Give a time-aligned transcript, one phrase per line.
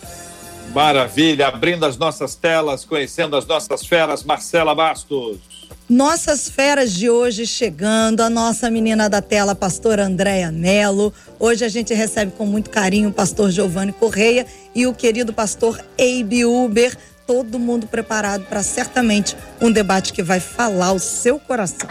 [0.74, 5.38] Maravilha, abrindo as nossas telas, conhecendo as nossas feras, Marcela Bastos.
[5.88, 11.14] Nossas feras de hoje chegando, a nossa menina da tela, pastor Andréa Melo.
[11.40, 14.44] Hoje a gente recebe com muito carinho o pastor Giovanni Correia
[14.74, 16.94] e o querido pastor Eibe Uber.
[17.26, 21.88] Todo mundo preparado para certamente um debate que vai falar o seu coração.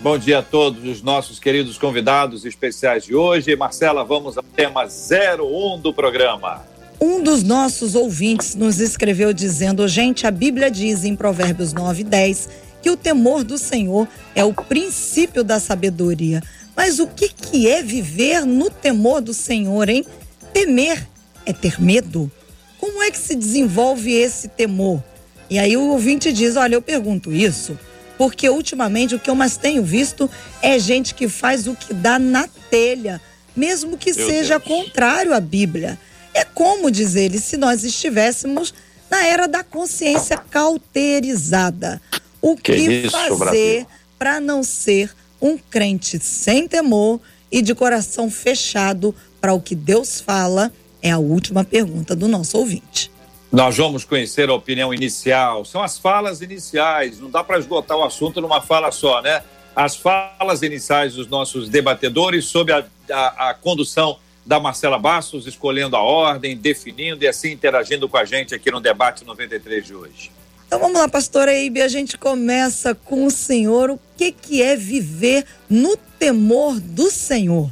[0.00, 3.54] Bom dia a todos os nossos queridos convidados especiais de hoje.
[3.54, 6.62] Marcela, vamos ao tema 01 do programa.
[6.98, 12.04] Um dos nossos ouvintes nos escreveu dizendo: gente, a Bíblia diz em Provérbios 9 e
[12.04, 16.42] 10 que o temor do Senhor é o princípio da sabedoria.
[16.76, 20.04] Mas o que, que é viver no temor do Senhor, hein?
[20.52, 21.06] Temer
[21.44, 22.30] é ter medo?
[22.78, 25.02] Como é que se desenvolve esse temor?
[25.48, 27.78] E aí o ouvinte diz: Olha, eu pergunto isso
[28.20, 30.28] porque ultimamente o que eu mais tenho visto
[30.60, 33.18] é gente que faz o que dá na telha,
[33.56, 34.68] mesmo que Meu seja Deus.
[34.68, 35.98] contrário à Bíblia.
[36.34, 38.74] É como, diz ele, se nós estivéssemos
[39.10, 41.98] na era da consciência cauterizada.
[42.40, 43.86] O que, que isso, fazer
[44.18, 47.20] para não ser um crente sem temor
[47.50, 50.72] e de coração fechado para o que Deus fala?
[51.02, 53.10] É a última pergunta do nosso ouvinte.
[53.50, 55.64] Nós vamos conhecer a opinião inicial.
[55.64, 57.18] São as falas iniciais.
[57.18, 59.42] Não dá para esgotar o assunto numa fala só, né?
[59.74, 65.96] As falas iniciais dos nossos debatedores sob a, a, a condução da Marcela Bastos, escolhendo
[65.96, 70.30] a ordem, definindo e assim interagindo com a gente aqui no debate 93 de hoje.
[70.70, 73.90] Então vamos lá, pastora Eibe, a gente começa com o Senhor.
[73.90, 77.68] O que, que é viver no temor do Senhor?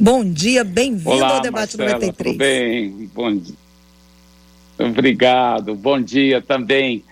[0.00, 2.32] Bom dia, bem-vindo ao Debate Marcela, 93.
[2.32, 3.54] Tudo bem, bom dia.
[4.78, 7.04] Obrigado, bom dia também.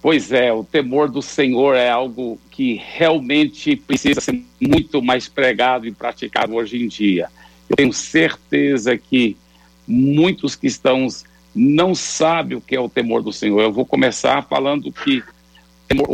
[0.00, 5.88] Pois é, o temor do Senhor é algo que realmente precisa ser muito mais pregado
[5.88, 7.28] e praticado hoje em dia.
[7.68, 9.36] Eu tenho certeza que
[9.88, 11.08] muitos que estão
[11.54, 13.60] não sabe o que é o temor do Senhor.
[13.60, 15.22] Eu vou começar falando que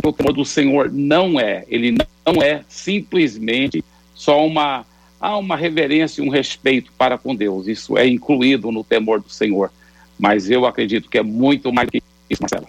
[0.03, 1.91] o temor do Senhor não é, ele
[2.25, 3.83] não é simplesmente
[4.15, 4.85] só uma,
[5.19, 7.67] há uma reverência e um respeito para com Deus.
[7.67, 9.71] Isso é incluído no temor do Senhor.
[10.17, 12.67] Mas eu acredito que é muito mais que isso, Marcela.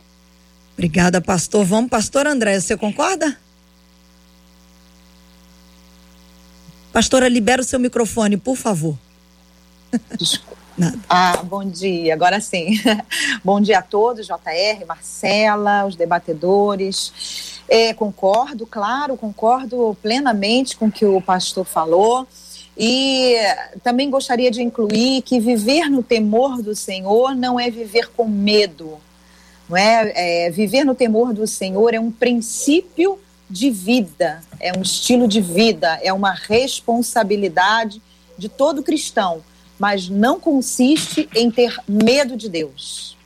[0.75, 1.64] Obrigada, pastor.
[1.64, 3.37] Vamos, pastor André, você concorda?
[6.93, 8.99] Pastora, libera o seu microfone, por favor.
[10.19, 10.59] Desculpa.
[10.78, 10.96] Nada.
[11.08, 12.80] Ah, bom dia, agora sim.
[13.42, 17.60] bom dia a todos, JR, Marcela, os debatedores.
[17.69, 22.28] É, concordo, claro, concordo plenamente com o que o pastor falou.
[22.76, 23.34] E
[23.82, 28.98] também gostaria de incluir que viver no temor do Senhor não é viver com medo.
[29.69, 30.46] Não é?
[30.46, 33.19] é viver no temor do Senhor é um princípio
[33.50, 38.00] de vida, é um estilo de vida, é uma responsabilidade
[38.36, 39.42] de todo cristão,
[39.78, 43.16] mas não consiste em ter medo de Deus.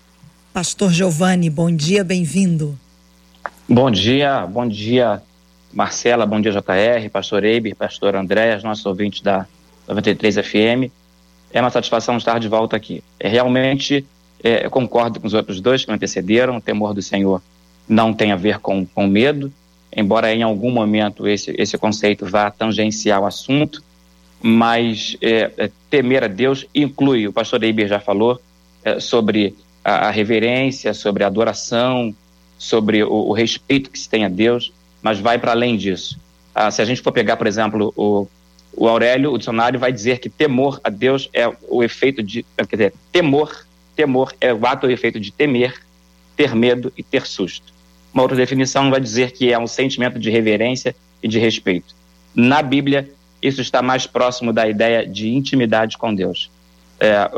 [0.52, 2.78] Pastor Giovanni, bom dia, bem-vindo.
[3.68, 5.22] Bom dia, bom dia,
[5.72, 9.46] Marcela, bom dia, JR, Pastor Eiber, Pastor André, nossos ouvintes da
[9.88, 10.92] 93 FM.
[11.52, 13.02] É uma satisfação estar de volta aqui.
[13.18, 14.04] É, realmente,
[14.42, 17.42] é, concordo com os outros dois que me antecederam, o temor do Senhor
[17.88, 19.52] não tem a ver com, com medo,
[19.94, 23.82] embora em algum momento esse, esse conceito vá tangenciar o assunto,
[24.42, 28.40] mas é, é, temer a Deus inclui, o pastor Eiber já falou,
[28.84, 29.54] é, sobre
[29.84, 32.14] a, a, reverência, sobre a adoração,
[32.58, 36.18] sobre o, o, respeito que se tem a Deus, mas vai para além disso.
[36.54, 38.26] Ah, se a gente for pegar, por exemplo, o,
[38.76, 42.76] o Aurélio, o dicionário vai dizer que temor a Deus é o efeito de, quer
[42.76, 45.80] dizer, temor, temor é o ato ou efeito de temer,
[46.36, 47.72] ter medo e ter susto.
[48.12, 51.94] Uma outra definição vai dizer que é um sentimento de reverência e de respeito.
[52.34, 53.08] Na Bíblia,
[53.42, 56.50] isso está mais próximo da ideia de intimidade com Deus.
[57.00, 57.28] É,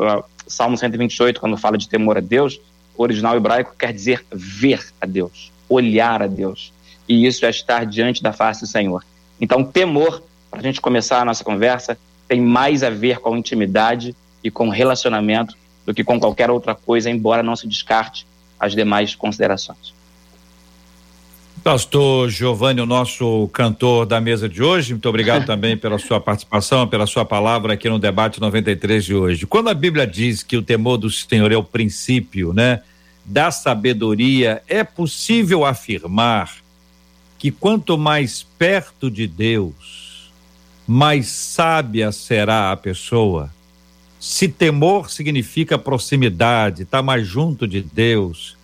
[0.46, 2.60] Salmo 128, quando fala de temor a Deus,
[2.96, 6.72] o original hebraico quer dizer ver a Deus, olhar a Deus.
[7.08, 9.02] E isso é estar diante da face do Senhor.
[9.40, 11.98] Então, temor, para a gente começar a nossa conversa,
[12.28, 17.10] tem mais a ver com intimidade e com relacionamento do que com qualquer outra coisa,
[17.10, 18.26] embora não se descarte
[18.60, 19.93] as demais considerações.
[21.64, 26.86] Pastor Giovanni, o nosso cantor da mesa de hoje, muito obrigado também pela sua participação,
[26.86, 29.46] pela sua palavra aqui no debate 93 de hoje.
[29.46, 32.82] Quando a Bíblia diz que o temor do Senhor é o princípio, né,
[33.24, 36.52] da sabedoria, é possível afirmar
[37.38, 40.30] que quanto mais perto de Deus,
[40.86, 43.50] mais sábia será a pessoa.
[44.20, 48.54] Se temor significa proximidade, estar tá mais junto de Deus,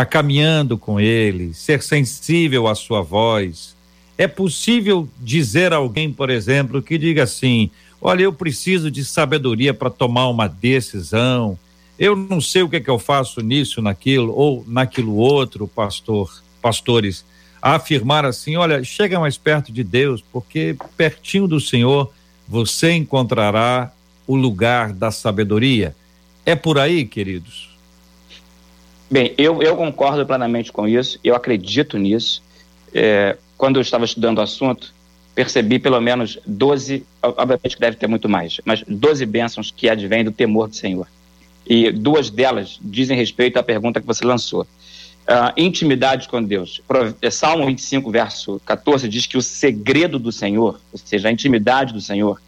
[0.00, 3.76] está caminhando com Ele, ser sensível à sua voz.
[4.16, 7.70] É possível dizer a alguém, por exemplo, que diga assim:
[8.00, 11.58] Olha, eu preciso de sabedoria para tomar uma decisão.
[11.98, 16.42] Eu não sei o que é que eu faço nisso, naquilo ou naquilo outro, pastor,
[16.62, 17.24] pastores.
[17.60, 22.10] A afirmar assim: olha, chega mais perto de Deus, porque pertinho do Senhor
[22.48, 23.92] você encontrará
[24.26, 25.94] o lugar da sabedoria.
[26.46, 27.69] É por aí, queridos?
[29.10, 32.42] Bem, eu, eu concordo plenamente com isso, eu acredito nisso.
[32.94, 34.94] É, quando eu estava estudando o assunto,
[35.34, 40.24] percebi pelo menos 12, obviamente que deve ter muito mais, mas 12 bênçãos que advêm
[40.24, 41.08] do temor do Senhor.
[41.66, 44.62] E duas delas dizem respeito à pergunta que você lançou.
[44.62, 46.80] Uh, intimidade com Deus.
[47.20, 51.92] É, Salmo 25, verso 14, diz que o segredo do Senhor, ou seja, a intimidade
[51.92, 52.40] do Senhor,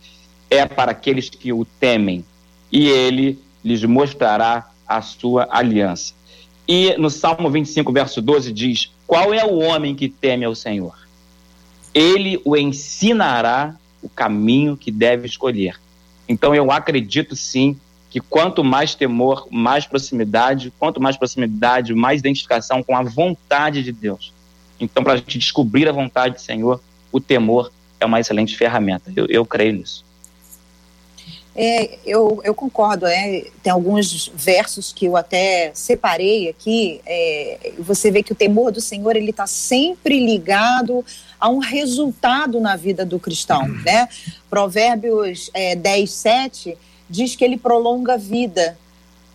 [0.48, 2.24] é para aqueles que o temem,
[2.70, 6.14] e ele lhes mostrará a sua aliança.
[6.74, 10.96] E no Salmo 25, verso 12 diz: Qual é o homem que teme ao Senhor?
[11.92, 15.78] Ele o ensinará o caminho que deve escolher.
[16.26, 17.78] Então eu acredito sim
[18.08, 23.92] que quanto mais temor, mais proximidade, quanto mais proximidade, mais identificação com a vontade de
[23.92, 24.32] Deus.
[24.80, 26.80] Então, para a gente descobrir a vontade do Senhor,
[27.12, 27.70] o temor
[28.00, 29.12] é uma excelente ferramenta.
[29.14, 30.06] Eu, eu creio nisso.
[31.54, 37.00] É, eu, eu concordo, é, tem alguns versos que eu até separei aqui.
[37.04, 41.04] É, você vê que o temor do Senhor ele está sempre ligado
[41.38, 44.08] a um resultado na vida do cristão, né?
[44.48, 46.78] Provérbios é, 10, 7
[47.08, 48.78] diz que ele prolonga a vida.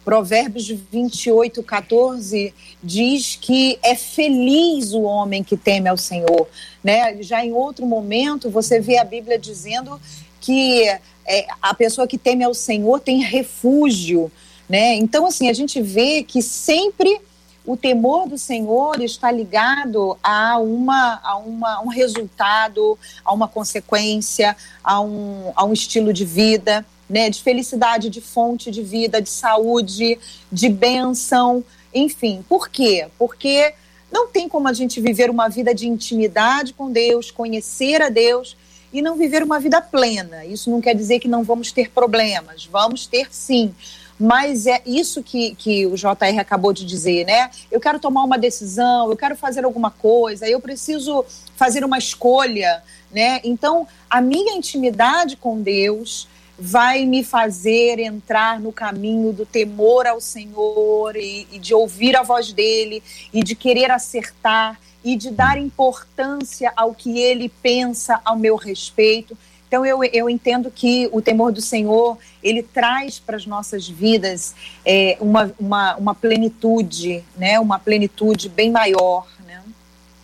[0.03, 6.47] Provérbios 28, 14 diz que é feliz o homem que teme ao Senhor.
[6.81, 7.21] Né?
[7.21, 9.99] Já em outro momento, você vê a Bíblia dizendo
[10.39, 10.85] que
[11.27, 14.31] é, a pessoa que teme ao Senhor tem refúgio,
[14.67, 14.95] né?
[14.95, 17.19] Então, assim, a gente vê que sempre
[17.65, 24.55] o temor do Senhor está ligado a, uma, a uma, um resultado, a uma consequência,
[24.81, 27.29] a um, a um estilo de vida, né?
[27.29, 30.17] De felicidade, de fonte de vida, de saúde,
[30.49, 32.43] de bênção, enfim.
[32.47, 33.07] Por quê?
[33.19, 33.73] Porque
[34.09, 38.55] não tem como a gente viver uma vida de intimidade com Deus, conhecer a Deus
[38.97, 40.43] e não viver uma vida plena.
[40.43, 43.73] Isso não quer dizer que não vamos ter problemas, vamos ter sim.
[44.19, 47.51] Mas é isso que, que o JR acabou de dizer, né?
[47.71, 51.23] Eu quero tomar uma decisão, eu quero fazer alguma coisa, eu preciso
[51.55, 53.39] fazer uma escolha, né?
[53.43, 56.27] Então, a minha intimidade com Deus,
[56.59, 62.23] vai me fazer entrar no caminho do temor ao Senhor e, e de ouvir a
[62.23, 68.35] voz dele e de querer acertar e de dar importância ao que ele pensa ao
[68.35, 69.37] meu respeito.
[69.65, 74.53] Então eu, eu entendo que o temor do Senhor ele traz para as nossas vidas
[74.85, 77.57] é, uma, uma, uma plenitude, né?
[77.57, 79.63] Uma plenitude bem maior, né?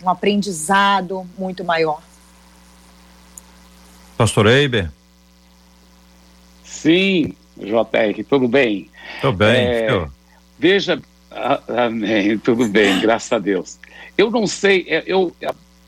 [0.04, 2.02] Um aprendizado muito maior.
[4.18, 4.92] Pastor Eiber.
[6.62, 8.90] Sim, JR, tudo bem?
[9.22, 10.08] Tudo bem, é,
[10.60, 11.02] Veja,
[11.68, 13.80] amém, tudo bem, graças a Deus.
[14.18, 15.34] Eu não sei, é, eu,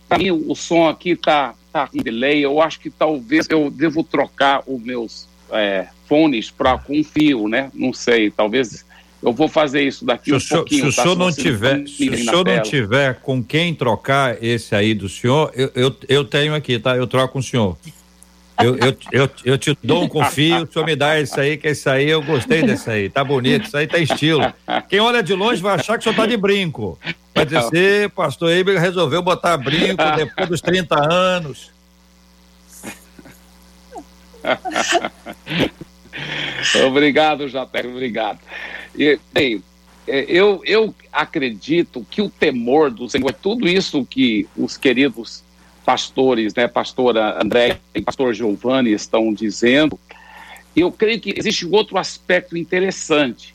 [0.07, 4.03] para mim o som aqui tá, tá com delay, eu acho que talvez eu devo
[4.03, 7.71] trocar os meus é, fones para com fio, né?
[7.73, 8.85] Não sei, talvez
[9.21, 10.83] eu vou fazer isso daqui se um senhor, pouquinho.
[10.83, 11.01] Se o tá?
[11.03, 15.51] senhor não tiver, se o senhor não tiver com quem trocar esse aí do senhor,
[15.55, 16.95] eu, eu, eu tenho aqui, tá?
[16.95, 17.77] Eu troco com o senhor.
[18.57, 21.69] Eu, eu, eu, eu te dou um confio, o senhor me dá isso aí, que
[21.69, 24.41] isso aí eu gostei desse aí, tá bonito, isso aí tá estilo.
[24.87, 26.97] Quem olha de longe vai achar que o senhor tá de brinco.
[27.33, 31.69] Vai dizer, pastor Eiber resolveu botar brinco depois dos 30 anos.
[36.85, 38.39] obrigado, Jater, obrigado.
[38.97, 39.61] E, bem,
[40.07, 45.43] é, eu, eu acredito que o temor do Senhor, tudo isso que os queridos
[45.85, 49.99] pastores, né, pastora André e pastor Giovanni estão dizendo,
[50.75, 53.53] eu creio que existe outro aspecto interessante,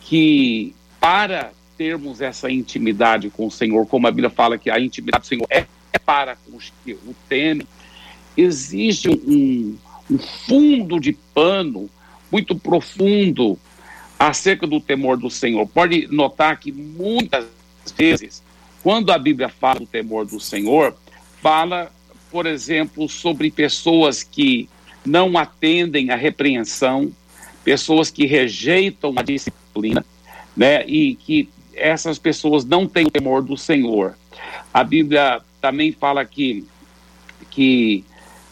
[0.00, 5.24] que para termos essa intimidade com o Senhor, como a Bíblia fala que a intimidade
[5.24, 5.66] do Senhor é,
[6.04, 7.66] para os que o temem,
[8.36, 9.76] existe um,
[10.10, 11.88] um fundo de pano
[12.32, 13.58] muito profundo
[14.18, 15.66] acerca do temor do Senhor.
[15.66, 17.46] Pode notar que muitas
[17.96, 18.42] vezes,
[18.82, 20.96] quando a Bíblia fala do temor do Senhor,
[21.42, 21.90] fala,
[22.30, 24.68] por exemplo, sobre pessoas que
[25.04, 27.10] não atendem à repreensão,
[27.64, 30.04] pessoas que rejeitam a disciplina,
[30.56, 30.86] né?
[30.86, 34.16] E que essas pessoas não têm o temor do Senhor.
[34.72, 36.64] A Bíblia também fala que,
[37.50, 38.04] que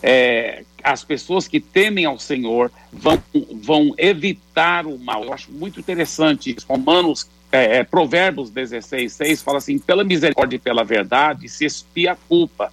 [0.03, 3.23] é, as pessoas que temem ao Senhor vão,
[3.63, 5.25] vão evitar o mal.
[5.25, 6.57] Eu acho muito interessante.
[6.69, 12.13] Romanos, é, é, Provérbios 16, 6 fala assim: pela misericórdia e pela verdade se expia
[12.13, 12.73] a culpa.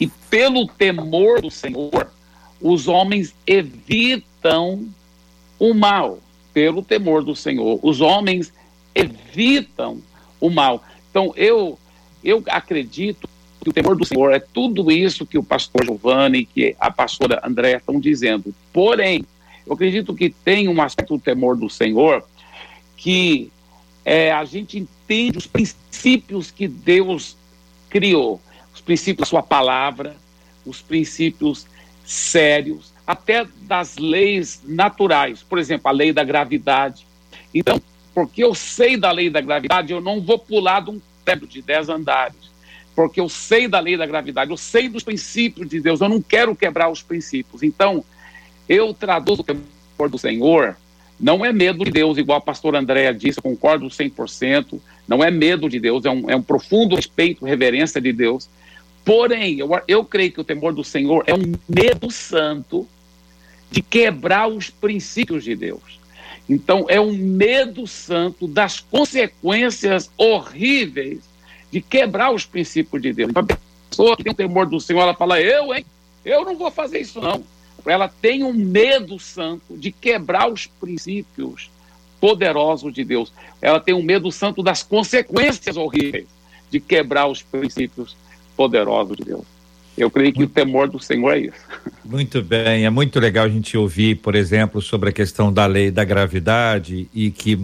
[0.00, 2.10] E pelo temor do Senhor,
[2.60, 4.88] os homens evitam
[5.58, 6.18] o mal.
[6.52, 8.52] Pelo temor do Senhor, os homens
[8.94, 10.00] evitam
[10.40, 10.82] o mal.
[11.10, 11.78] Então, eu,
[12.22, 13.28] eu acredito
[13.60, 17.40] que o temor do Senhor é tudo isso que o pastor Giovanni, que a pastora
[17.44, 18.54] Andréa estão dizendo.
[18.72, 19.24] Porém,
[19.66, 22.24] eu acredito que tem um aspecto do temor do Senhor
[22.96, 23.52] que
[24.04, 27.36] é, a gente entende os princípios que Deus
[27.88, 28.40] criou
[28.80, 30.16] princípios da sua palavra,
[30.64, 31.66] os princípios
[32.04, 37.06] sérios, até das leis naturais, por exemplo, a lei da gravidade.
[37.54, 37.80] Então,
[38.14, 41.62] porque eu sei da lei da gravidade, eu não vou pular de um prédio de
[41.62, 42.48] 10 andares.
[42.94, 46.20] Porque eu sei da lei da gravidade, eu sei dos princípios de Deus, eu não
[46.20, 47.62] quero quebrar os princípios.
[47.62, 48.04] Então,
[48.68, 50.76] eu traduzo o temor do Senhor,
[51.18, 55.30] não é medo de Deus, igual a pastora Andréa disse, eu concordo 100%, não é
[55.30, 58.48] medo de Deus, é um, é um profundo respeito, reverência de Deus,
[59.08, 62.86] Porém, eu, eu creio que o temor do Senhor é um medo santo
[63.70, 65.98] de quebrar os princípios de Deus.
[66.46, 71.20] Então, é um medo santo das consequências horríveis
[71.72, 73.32] de quebrar os princípios de Deus.
[73.34, 75.86] A pessoa que tem o temor do Senhor, ela fala, eu, hein?
[76.22, 77.42] Eu não vou fazer isso, não.
[77.86, 81.70] Ela tem um medo santo de quebrar os princípios
[82.20, 83.32] poderosos de Deus.
[83.62, 86.26] Ela tem um medo santo das consequências horríveis
[86.70, 88.14] de quebrar os princípios
[88.58, 89.44] poderoso de Deus.
[89.96, 91.56] Eu creio que muito, o temor do Senhor é isso.
[92.04, 95.90] Muito bem, é muito legal a gente ouvir, por exemplo, sobre a questão da lei
[95.90, 97.58] da gravidade e que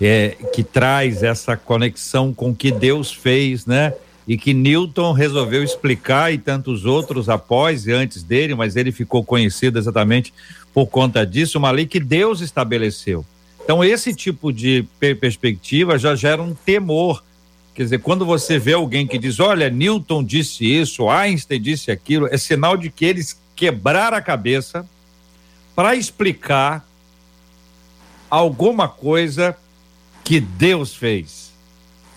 [0.00, 3.92] é, que traz essa conexão com o que Deus fez, né?
[4.26, 9.22] E que Newton resolveu explicar e tantos outros após e antes dele, mas ele ficou
[9.22, 10.32] conhecido exatamente
[10.72, 13.24] por conta disso, uma lei que Deus estabeleceu.
[13.62, 17.22] Então esse tipo de perspectiva já gera um temor
[17.74, 22.28] Quer dizer, quando você vê alguém que diz, olha, Newton disse isso, Einstein disse aquilo,
[22.28, 24.88] é sinal de que eles quebraram a cabeça
[25.74, 26.86] para explicar
[28.30, 29.56] alguma coisa
[30.22, 31.52] que Deus fez.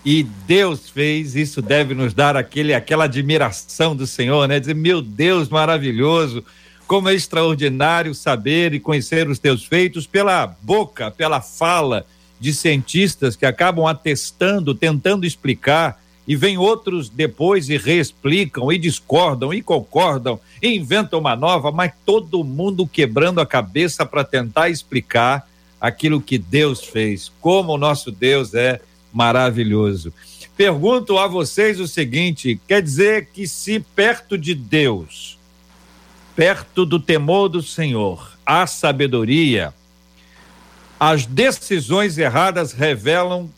[0.04, 4.60] E Deus fez, isso deve nos dar aquele, aquela admiração do Senhor, né?
[4.60, 6.44] Dizer, meu Deus, maravilhoso,
[6.86, 12.06] como é extraordinário saber e conhecer os teus feitos pela boca, pela fala
[12.40, 19.54] de cientistas que acabam atestando, tentando explicar e vem outros depois e reexplicam, e discordam,
[19.54, 25.48] e concordam, e inventam uma nova, mas todo mundo quebrando a cabeça para tentar explicar
[25.80, 27.32] aquilo que Deus fez.
[27.40, 28.78] Como o nosso Deus é
[29.10, 30.12] maravilhoso.
[30.54, 35.38] Pergunto a vocês o seguinte: quer dizer que se perto de Deus,
[36.36, 39.72] perto do temor do Senhor, há sabedoria,
[40.98, 43.48] as decisões erradas revelam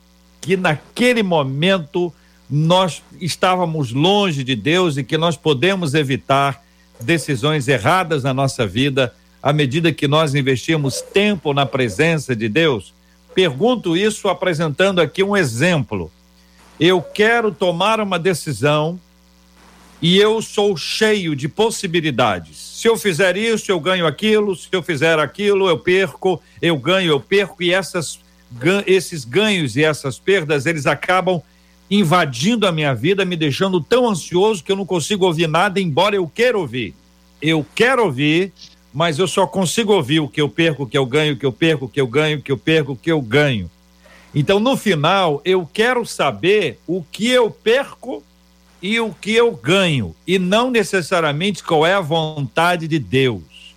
[0.41, 2.13] que naquele momento
[2.49, 6.63] nós estávamos longe de Deus e que nós podemos evitar
[7.01, 12.93] decisões erradas na nossa vida à medida que nós investimos tempo na presença de Deus?
[13.35, 16.11] Pergunto isso apresentando aqui um exemplo.
[16.79, 19.01] Eu quero tomar uma decisão
[20.03, 22.70] e eu sou cheio de possibilidades.
[22.81, 27.11] Se eu fizer isso, eu ganho aquilo, se eu fizer aquilo, eu perco, eu ganho,
[27.11, 28.19] eu perco, e essas,
[28.87, 31.43] esses ganhos e essas perdas, eles acabam
[31.91, 36.17] invadindo a minha vida, me deixando tão ansioso que eu não consigo ouvir nada, embora
[36.17, 36.95] eu queira ouvir.
[37.43, 38.51] Eu quero ouvir,
[38.95, 41.45] mas eu só consigo ouvir o que eu perco, o que eu ganho, o que
[41.45, 43.71] eu perco, o que eu ganho, o que eu perco, o que eu ganho.
[44.35, 48.25] Então, no final, eu quero saber o que eu perco
[48.83, 53.75] e o que eu ganho, e não necessariamente qual é a vontade de Deus.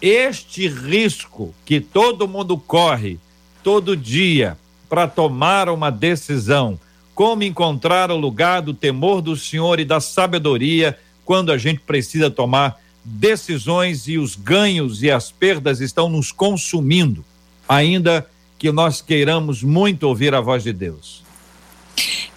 [0.00, 3.18] Este risco que todo mundo corre
[3.62, 6.78] todo dia para tomar uma decisão,
[7.14, 12.30] como encontrar o lugar do temor do Senhor e da sabedoria quando a gente precisa
[12.30, 17.24] tomar decisões e os ganhos e as perdas estão nos consumindo,
[17.68, 18.26] ainda
[18.58, 21.22] que nós queiramos muito ouvir a voz de Deus.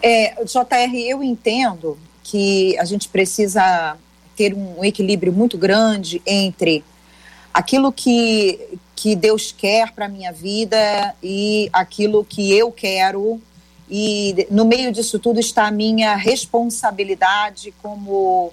[0.01, 3.96] É, JR, eu entendo que a gente precisa
[4.36, 6.84] ter um equilíbrio muito grande entre
[7.53, 8.60] aquilo que,
[8.96, 13.39] que Deus quer para a minha vida e aquilo que eu quero
[13.88, 18.51] e no meio disso tudo está a minha responsabilidade como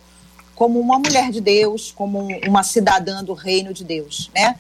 [0.55, 4.55] como uma mulher de Deus, como uma cidadã do reino de Deus, né?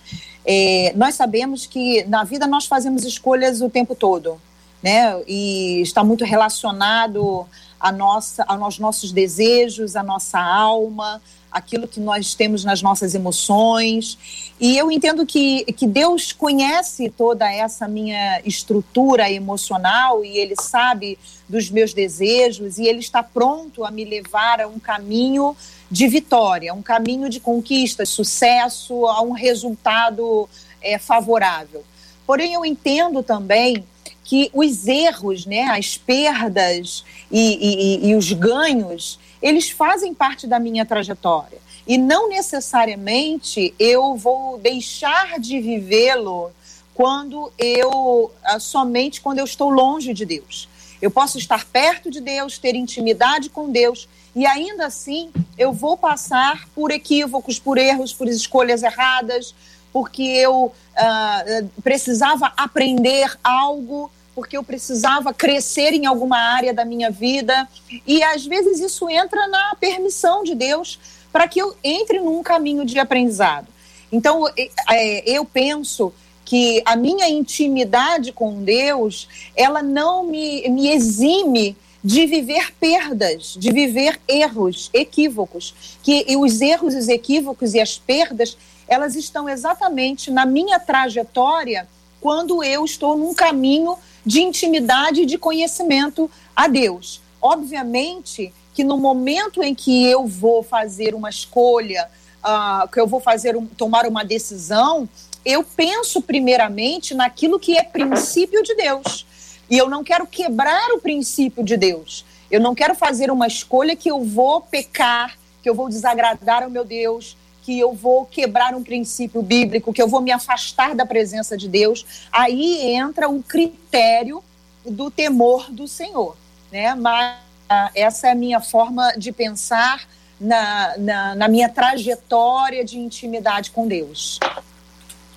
[0.44, 4.40] É, nós sabemos que na vida nós fazemos escolhas o tempo todo,
[4.82, 5.22] né?
[5.28, 7.46] E está muito relacionado
[7.82, 11.20] a nossa, aos nossos desejos, a nossa alma,
[11.50, 14.54] aquilo que nós temos nas nossas emoções.
[14.60, 21.18] E eu entendo que, que Deus conhece toda essa minha estrutura emocional e Ele sabe
[21.48, 25.56] dos meus desejos e Ele está pronto a me levar a um caminho
[25.90, 30.48] de vitória, um caminho de conquista, sucesso, a um resultado
[30.80, 31.82] é, favorável.
[32.24, 33.84] Porém, eu entendo também
[34.24, 40.58] que os erros, né, as perdas e, e, e os ganhos, eles fazem parte da
[40.58, 41.58] minha trajetória.
[41.86, 46.52] E não necessariamente eu vou deixar de vivê-lo
[46.94, 50.68] quando eu, ah, somente quando eu estou longe de Deus.
[51.00, 55.96] Eu posso estar perto de Deus, ter intimidade com Deus, e ainda assim eu vou
[55.96, 59.52] passar por equívocos, por erros, por escolhas erradas,
[59.92, 67.10] porque eu uh, precisava aprender algo porque eu precisava crescer em alguma área da minha
[67.10, 67.68] vida.
[68.06, 70.98] E às vezes isso entra na permissão de Deus
[71.30, 73.68] para que eu entre num caminho de aprendizado.
[74.10, 74.46] Então,
[74.90, 76.12] é, eu penso
[76.44, 83.72] que a minha intimidade com Deus, ela não me, me exime de viver perdas, de
[83.72, 88.56] viver erros, equívocos, que os erros, os equívocos e as perdas,
[88.88, 91.88] elas estão exatamente na minha trajetória
[92.20, 97.20] quando eu estou num caminho de intimidade e de conhecimento a Deus.
[97.40, 102.08] Obviamente que no momento em que eu vou fazer uma escolha,
[102.42, 105.08] uh, que eu vou fazer um, tomar uma decisão,
[105.44, 109.26] eu penso primeiramente naquilo que é princípio de Deus.
[109.68, 112.24] E eu não quero quebrar o princípio de Deus.
[112.50, 116.70] Eu não quero fazer uma escolha que eu vou pecar, que eu vou desagradar ao
[116.70, 121.06] meu Deus, que eu vou quebrar um princípio bíblico, que eu vou me afastar da
[121.06, 124.42] presença de Deus, aí entra o critério
[124.84, 126.36] do temor do Senhor,
[126.70, 126.94] né?
[126.94, 127.36] Mas
[127.68, 130.06] ah, essa é a minha forma de pensar
[130.38, 134.40] na, na, na minha trajetória de intimidade com Deus.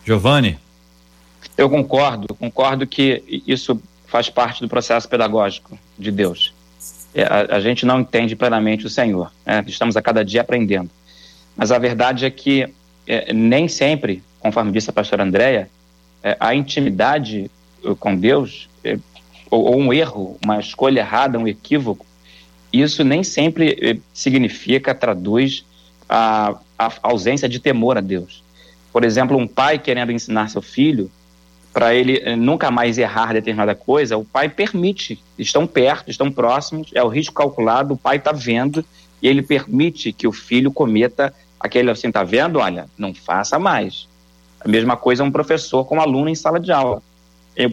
[0.03, 0.59] Giovanni?
[1.57, 6.53] Eu concordo, concordo que isso faz parte do processo pedagógico de Deus.
[7.13, 9.63] É, a, a gente não entende plenamente o Senhor, né?
[9.67, 10.89] estamos a cada dia aprendendo.
[11.55, 12.67] Mas a verdade é que
[13.07, 15.69] é, nem sempre, conforme disse a pastora Andréia,
[16.23, 17.49] é, a intimidade
[17.83, 18.97] uh, com Deus, é,
[19.49, 22.05] ou, ou, um erro, uma escolha errada, um equívoco,
[22.73, 25.65] isso nem sempre é, significa, traduz
[26.09, 28.43] a, a ausência de temor a Deus.
[28.91, 31.11] Por exemplo, um pai querendo ensinar seu filho
[31.73, 36.89] para ele eh, nunca mais errar determinada coisa, o pai permite, estão perto, estão próximos,
[36.95, 38.85] é o risco calculado, o pai está vendo
[39.21, 41.33] e ele permite que o filho cometa
[41.65, 42.59] aquele assim, tá vendo?
[42.59, 44.07] Olha, não faça mais.
[44.59, 47.01] A mesma coisa um professor com um aluno em sala de aula.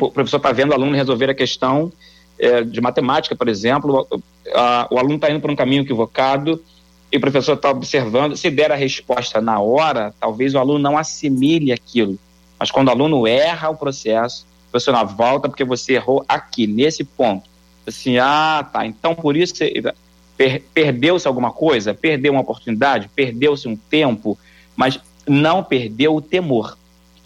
[0.00, 1.92] O professor está vendo o aluno resolver a questão
[2.38, 4.07] é, de matemática, por exemplo,
[4.55, 6.62] a, o aluno está indo por um caminho equivocado
[7.11, 8.37] e o professor está observando.
[8.37, 12.18] Se der a resposta na hora, talvez o aluno não assimile aquilo
[12.62, 17.02] mas quando o aluno erra o processo, o profissional volta porque você errou aqui, nesse
[17.02, 17.50] ponto.
[17.85, 19.92] Assim, ah, tá, então por isso que você
[20.37, 24.38] per, perdeu-se alguma coisa, perdeu uma oportunidade, perdeu-se um tempo,
[24.77, 26.77] mas não perdeu o temor.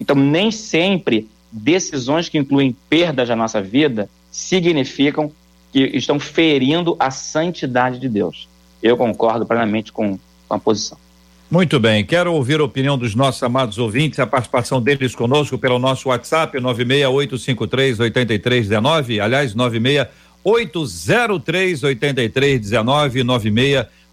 [0.00, 5.32] Então, nem sempre decisões que incluem perdas na nossa vida significam
[5.72, 8.48] que estão ferindo a santidade de Deus.
[8.82, 10.98] Eu concordo plenamente com, com a posição.
[11.48, 15.78] Muito bem, quero ouvir a opinião dos nossos amados ouvintes, a participação deles conosco pelo
[15.78, 19.54] nosso WhatsApp, 968538319, aliás,
[20.46, 23.24] 968038319,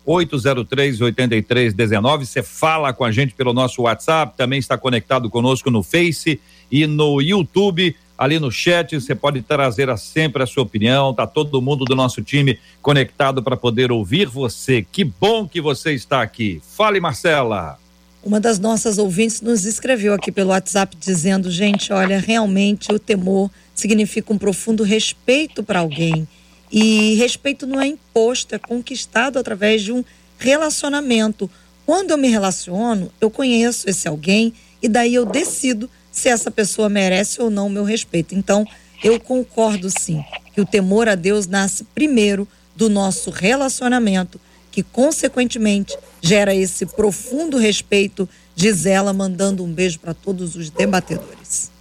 [0.06, 2.26] 968038319.
[2.26, 6.42] Você fala com a gente pelo nosso WhatsApp, também está conectado conosco no Face
[6.72, 11.62] e no YouTube ali no chat, você pode trazer sempre a sua opinião, tá todo
[11.62, 14.86] mundo do nosso time conectado para poder ouvir você.
[14.90, 16.62] Que bom que você está aqui.
[16.76, 17.78] Fale, Marcela.
[18.26, 23.52] Uma das nossas ouvintes nos escreveu aqui pelo WhatsApp dizendo: gente, olha, realmente o temor
[23.76, 26.26] significa um profundo respeito para alguém.
[26.72, 30.06] E respeito não é imposto, é conquistado através de um
[30.38, 31.52] relacionamento.
[31.86, 36.88] Quando eu me relaciono, eu conheço esse alguém e daí eu decido se essa pessoa
[36.88, 38.34] merece ou não o meu respeito.
[38.34, 38.66] Então,
[39.04, 44.40] eu concordo sim que o temor a Deus nasce primeiro do nosso relacionamento,
[44.74, 48.28] que consequentemente gera esse profundo respeito.
[48.56, 51.72] Diz ela, mandando um beijo para todos os debatedores.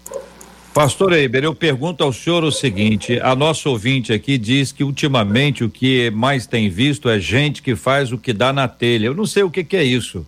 [0.74, 5.64] Pastor Eiber, eu pergunto ao senhor o seguinte: a nossa ouvinte aqui diz que ultimamente
[5.64, 9.07] o que mais tem visto é gente que faz o que dá na telha.
[9.07, 10.26] Eu não sei o que, que é isso.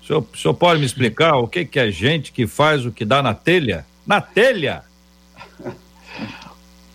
[0.00, 2.92] O senhor, o senhor pode me explicar o que, que é gente que faz o
[2.92, 3.84] que dá na telha?
[4.06, 4.84] Na telha?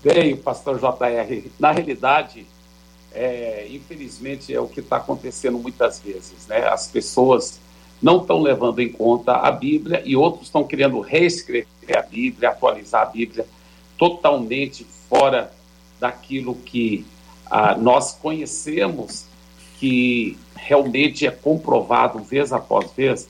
[0.04, 2.46] Bem, pastor JR, na realidade,
[3.14, 6.68] é, infelizmente é o que está acontecendo muitas vezes, né?
[6.68, 7.60] As pessoas
[8.02, 13.04] não estão levando em conta a Bíblia e outros estão querendo reescrever a Bíblia, atualizar
[13.04, 13.46] a Bíblia
[13.98, 15.54] totalmente fora
[16.00, 17.06] daquilo que
[17.46, 19.26] ah, nós conhecemos
[19.78, 23.28] que realmente é comprovado vez após vez,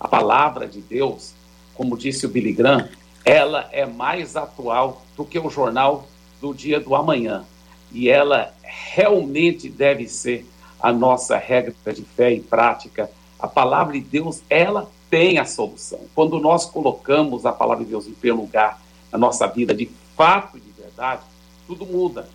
[0.00, 1.32] a palavra de Deus,
[1.74, 2.88] como disse o Billy Graham,
[3.24, 6.06] ela é mais atual do que o jornal
[6.40, 7.44] do dia do amanhã.
[7.92, 10.46] E ela realmente deve ser
[10.80, 13.10] a nossa regra de fé e prática.
[13.38, 16.00] A palavra de Deus, ela tem a solução.
[16.14, 20.56] Quando nós colocamos a palavra de Deus em primeiro lugar na nossa vida, de fato
[20.58, 21.22] e de verdade,
[21.66, 22.28] tudo muda.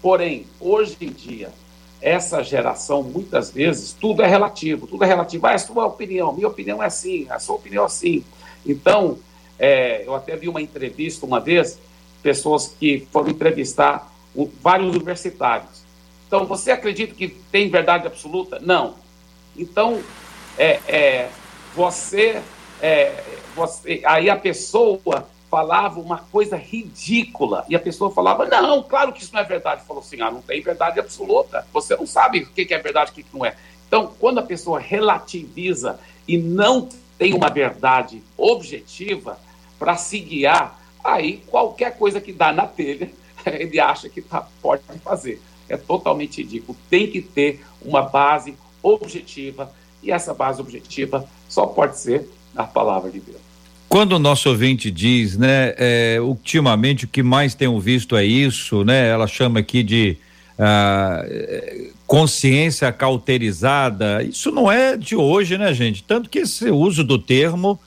[0.00, 1.50] Porém, hoje em dia,
[2.00, 5.46] essa geração, muitas vezes, tudo é relativo, tudo é relativo.
[5.46, 8.24] Ah, é a sua opinião, minha opinião é assim, a sua opinião é assim.
[8.64, 9.18] Então,
[9.58, 11.78] é, eu até vi uma entrevista uma vez,
[12.22, 14.10] pessoas que foram entrevistar
[14.62, 15.82] vários universitários.
[16.26, 18.58] Então, você acredita que tem verdade absoluta?
[18.60, 18.94] Não.
[19.56, 20.00] Então,
[20.56, 21.30] é, é
[21.74, 22.40] você,
[22.80, 23.22] é,
[23.54, 29.22] você, aí a pessoa falava uma coisa ridícula e a pessoa falava: Não, claro que
[29.22, 29.84] isso não é verdade.
[29.86, 31.66] Falou assim: Ah, não tem verdade absoluta.
[31.72, 33.56] Você não sabe o que é verdade e o que não é.
[33.86, 36.88] Então, quando a pessoa relativiza e não
[37.18, 39.36] tem uma verdade objetiva
[39.78, 43.10] para se guiar, aí qualquer coisa que dá na telha,
[43.58, 45.40] ele acha que tá, pode fazer.
[45.68, 46.76] É totalmente ridículo.
[46.88, 49.72] Tem que ter uma base objetiva
[50.02, 53.38] e essa base objetiva só pode ser a palavra de Deus.
[53.88, 58.84] Quando o nosso ouvinte diz, né, é, ultimamente o que mais tenho visto é isso,
[58.84, 59.08] né?
[59.08, 60.16] Ela chama aqui de
[60.56, 61.24] ah,
[62.06, 64.22] consciência cauterizada.
[64.22, 66.04] Isso não é de hoje, né, gente?
[66.04, 67.80] Tanto que esse uso do termo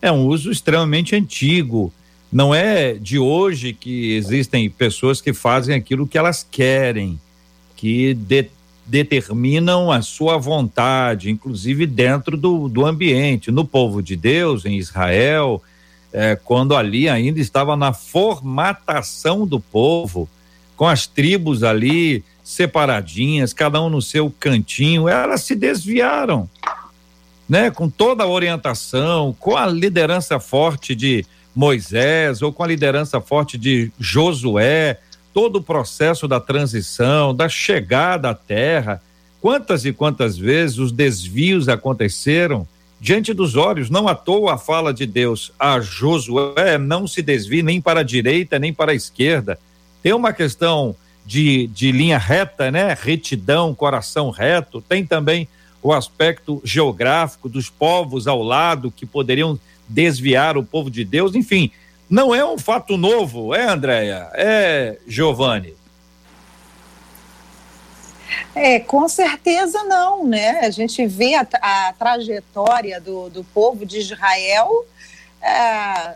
[0.00, 1.92] é um uso extremamente antigo.
[2.34, 7.16] Não é de hoje que existem pessoas que fazem aquilo que elas querem,
[7.76, 8.50] que de,
[8.84, 15.62] determinam a sua vontade, inclusive dentro do, do ambiente, no povo de Deus, em Israel,
[16.12, 20.28] é, quando ali ainda estava na formatação do povo,
[20.76, 26.50] com as tribos ali separadinhas, cada um no seu cantinho, elas se desviaram,
[27.48, 27.70] né?
[27.70, 33.56] Com toda a orientação, com a liderança forte de Moisés ou com a liderança forte
[33.56, 34.98] de Josué,
[35.32, 39.02] todo o processo da transição, da chegada à terra,
[39.40, 42.66] quantas e quantas vezes os desvios aconteceram
[43.00, 43.90] diante dos olhos.
[43.90, 48.04] Não à toa a fala de Deus a Josué não se desvie nem para a
[48.04, 49.58] direita nem para a esquerda.
[50.02, 52.96] Tem uma questão de, de linha reta, né?
[52.98, 54.80] Retidão, coração reto.
[54.82, 55.48] Tem também
[55.82, 61.34] o aspecto geográfico dos povos ao lado que poderiam desviar o povo de Deus.
[61.34, 61.70] Enfim,
[62.08, 64.28] não é um fato novo, é, Andréia?
[64.34, 65.74] É, Giovanni?
[68.54, 70.60] É, com certeza não, né?
[70.60, 74.84] A gente vê a, a trajetória do, do povo de Israel
[75.42, 76.14] é,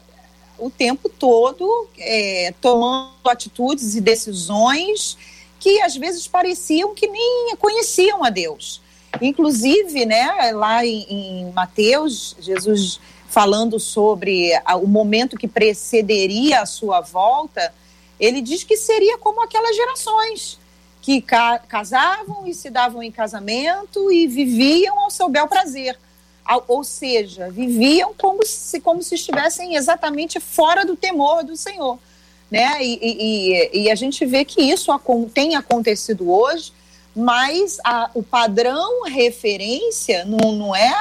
[0.59, 5.17] o tempo todo é, tomando atitudes e decisões
[5.61, 8.81] que às vezes pareciam que nem conheciam a Deus.
[9.21, 13.01] Inclusive, né, lá em, em Mateus, Jesus
[13.39, 17.73] falando sobre a, o momento que precederia a sua volta,
[18.19, 20.59] ele diz que seria como aquelas gerações
[21.01, 25.97] que ca casavam e se davam em casamento e viviam ao seu bel prazer.
[26.67, 31.97] Ou seja, viviam como se, como se estivessem exatamente fora do temor do Senhor.
[32.51, 32.85] Né?
[32.85, 34.91] E, e, e a gente vê que isso
[35.33, 36.73] tem acontecido hoje,
[37.15, 40.93] mas a, o padrão referência não, não é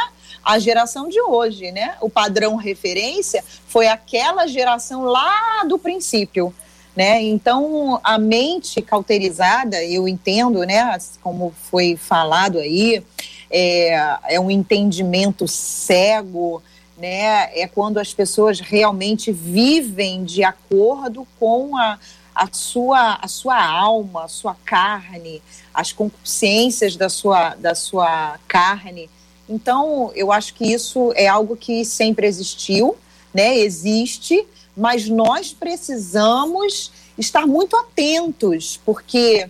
[0.48, 1.96] a geração de hoje, né?
[2.00, 6.56] O padrão referência foi aquela geração lá do princípio,
[6.96, 7.22] né?
[7.22, 10.98] Então a mente cauterizada, eu entendo, né?
[11.22, 13.04] Como foi falado aí,
[13.52, 16.64] é, é um entendimento cego,
[16.98, 17.50] né?
[17.54, 22.00] É quando as pessoas realmente vivem de acordo com a,
[22.34, 25.42] a sua, a sua alma, a sua carne,
[25.74, 29.10] as concupiscências da sua, da sua carne.
[29.50, 32.98] Então, eu acho que isso é algo que sempre existiu,
[33.34, 33.58] né?
[33.58, 39.50] Existe, mas nós precisamos estar muito atentos, porque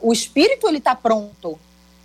[0.00, 1.58] o espírito ele está pronto,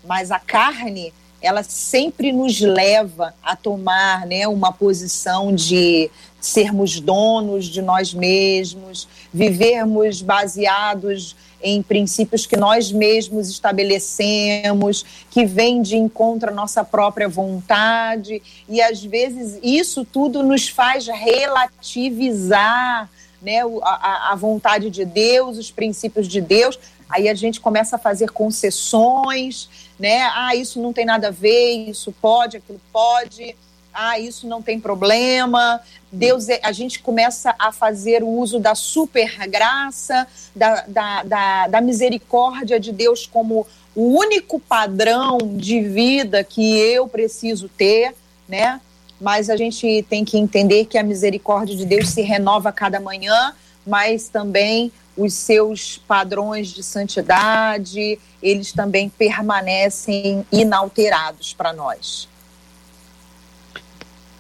[0.04, 6.10] mas a carne ela sempre nos leva a tomar né, uma posição de
[6.42, 15.82] sermos donos de nós mesmos, vivermos baseados em princípios que nós mesmos estabelecemos, que vêm
[15.82, 23.10] de encontro à nossa própria vontade, e às vezes isso tudo nos faz relativizar
[23.42, 26.78] né, a, a vontade de Deus, os princípios de Deus.
[27.10, 30.24] Aí a gente começa a fazer concessões, né?
[30.36, 33.56] Ah, isso não tem nada a ver, isso pode, aquilo pode
[34.00, 35.82] ah, isso não tem problema.
[36.12, 41.68] Deus, é, a gente começa a fazer o uso da super graça, da, da, da,
[41.68, 48.14] da misericórdia de Deus como o único padrão de vida que eu preciso ter,
[48.48, 48.80] né?
[49.20, 53.00] Mas a gente tem que entender que a misericórdia de Deus se renova a cada
[53.00, 62.30] manhã, mas também os seus padrões de santidade, eles também permanecem inalterados para nós.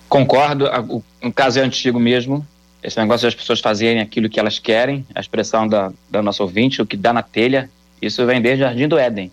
[0.09, 2.45] Concordo, o, o caso é antigo mesmo.
[2.81, 6.81] Esse negócio das pessoas fazerem aquilo que elas querem, a expressão da, da nossa ouvinte,
[6.81, 7.69] o que dá na telha,
[8.01, 9.31] isso vem desde o Jardim do Éden.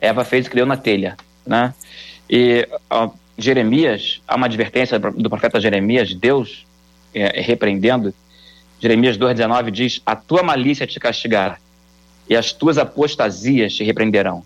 [0.00, 1.72] Eva fez e criou na telha, né?
[2.28, 6.66] E ó, Jeremias, há uma advertência do profeta Jeremias, Deus
[7.14, 8.14] é, repreendendo,
[8.80, 11.58] Jeremias 2,19 diz: A tua malícia te castigará,
[12.28, 14.42] e as tuas apostasias te repreenderão.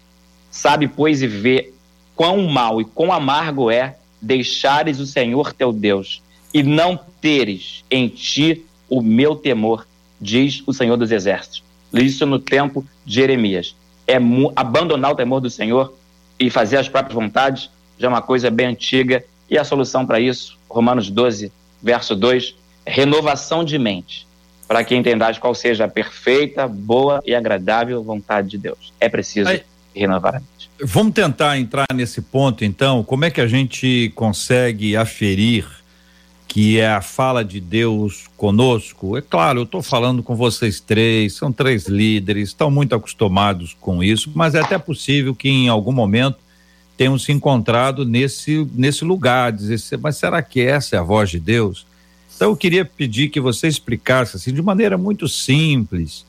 [0.51, 1.73] Sabe, pois, e vê
[2.14, 8.09] quão mal e quão amargo é deixares o Senhor teu Deus e não teres em
[8.09, 9.87] ti o meu temor,
[10.20, 11.62] diz o Senhor dos Exércitos.
[11.92, 13.74] Isso no tempo de Jeremias.
[14.06, 14.16] É
[14.56, 15.94] abandonar o temor do Senhor
[16.38, 19.22] e fazer as próprias vontades já é uma coisa bem antiga.
[19.48, 21.52] E a solução para isso, Romanos 12,
[21.83, 22.56] verso 2,
[22.87, 24.26] renovação de mente,
[24.66, 28.92] para que entendais qual seja a perfeita, boa e agradável vontade de Deus.
[28.98, 29.62] É preciso Aí,
[29.94, 30.60] renovar a mente.
[30.83, 33.05] Vamos tentar entrar nesse ponto, então.
[33.05, 35.66] Como é que a gente consegue aferir
[36.49, 39.16] que é a fala de Deus conosco?
[39.16, 44.03] É claro, eu estou falando com vocês três, são três líderes, estão muito acostumados com
[44.03, 46.38] isso, mas é até possível que em algum momento
[46.97, 51.38] tenham se encontrado nesse, nesse lugar, dizer, mas será que essa é a voz de
[51.38, 51.87] Deus?
[52.35, 56.25] Então eu queria pedir que você explicasse assim de maneira muito simples,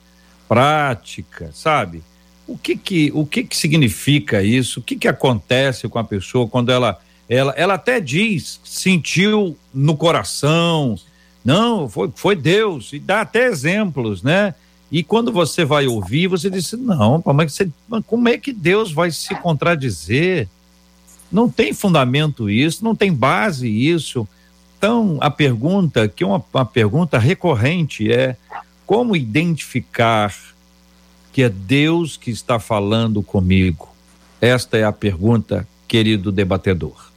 [0.47, 2.03] prática, sabe?
[2.51, 4.81] O que que, o que que significa isso?
[4.81, 9.95] O que que acontece com a pessoa quando ela, ela, ela até diz, sentiu no
[9.95, 10.99] coração,
[11.45, 14.53] não, foi, foi Deus, e dá até exemplos, né?
[14.91, 17.69] E quando você vai ouvir, você diz, não, mas você,
[18.05, 20.49] como é que Deus vai se contradizer?
[21.31, 24.27] Não tem fundamento isso, não tem base isso.
[24.77, 28.35] Então, a pergunta, que é uma, uma pergunta recorrente, é
[28.85, 30.35] como identificar
[31.31, 33.89] que é Deus que está falando comigo?
[34.39, 37.09] Esta é a pergunta, querido debatedor.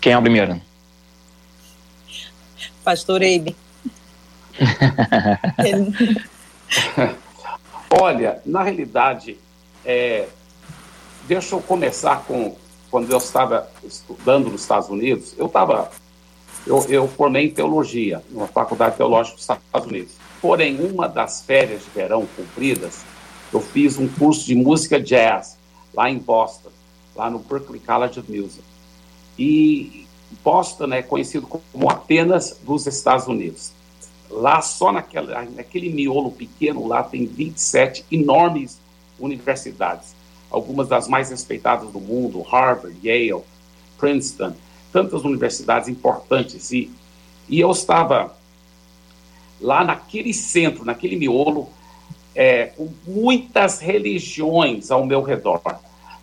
[0.00, 0.60] Quem é o primeiro?
[2.82, 3.54] Pastor Eibe.
[7.90, 9.36] Olha, na realidade,
[9.84, 10.26] é,
[11.26, 12.56] deixa eu começar com
[12.90, 15.34] quando eu estava estudando nos Estados Unidos.
[15.38, 15.90] Eu estava,
[16.66, 20.12] eu, eu formei em teologia numa faculdade teológica dos Estados Unidos.
[20.40, 23.00] Porém, uma das férias de verão cumpridas,
[23.52, 25.58] eu fiz um curso de música jazz
[25.92, 26.70] lá em Boston,
[27.14, 28.62] lá no Berklee College of Music.
[29.38, 30.06] E
[30.42, 33.72] Boston é conhecido como Atenas dos Estados Unidos.
[34.30, 38.78] Lá, só naquela, naquele miolo pequeno, lá tem 27 enormes
[39.18, 40.14] universidades.
[40.50, 43.42] Algumas das mais respeitadas do mundo, Harvard, Yale,
[43.98, 44.54] Princeton,
[44.92, 46.70] tantas universidades importantes.
[46.72, 46.90] E,
[47.48, 48.36] e eu estava
[49.60, 51.68] lá naquele centro, naquele miolo,
[52.34, 55.60] é, com muitas religiões ao meu redor.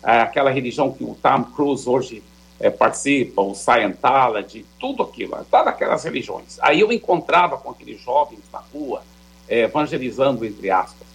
[0.02, 2.22] É, aquela religião que o Tom Cruise hoje
[2.60, 6.58] é, participa, o Scientology, tudo aquilo, todas aquelas religiões.
[6.60, 9.02] Aí eu encontrava com aqueles jovens na rua,
[9.48, 11.06] é, evangelizando, entre aspas.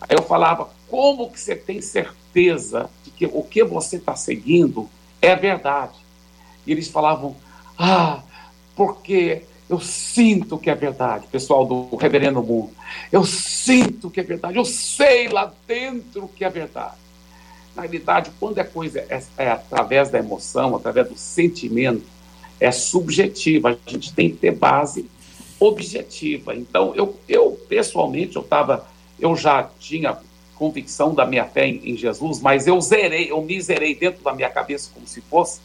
[0.00, 4.88] Aí eu falava, como que você tem certeza de que o que você está seguindo
[5.20, 5.98] é verdade?
[6.66, 7.36] E eles falavam,
[7.78, 8.22] ah,
[8.74, 12.72] porque eu sinto que é verdade, pessoal do Reverendo Mundo.
[13.12, 16.96] Eu sinto que é verdade, eu sei lá dentro que é verdade.
[17.74, 22.04] Na realidade, quando a coisa é, é através da emoção, através do sentimento,
[22.58, 23.70] é subjetiva.
[23.70, 25.08] A gente tem que ter base
[25.60, 26.54] objetiva.
[26.54, 28.86] Então, eu, eu pessoalmente, eu estava,
[29.20, 30.18] eu já tinha
[30.56, 34.34] convicção da minha fé em, em, Jesus, mas eu zerei, eu me zerei dentro da
[34.34, 35.60] minha cabeça como se fosse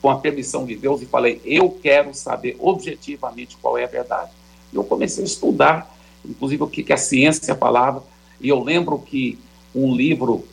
[0.00, 4.30] com a permissão de Deus e falei, eu quero saber objetivamente qual é a verdade.
[4.72, 8.04] E eu comecei a estudar, inclusive o que, que a ciência falava,
[8.40, 9.38] e eu lembro que
[9.74, 10.44] um livro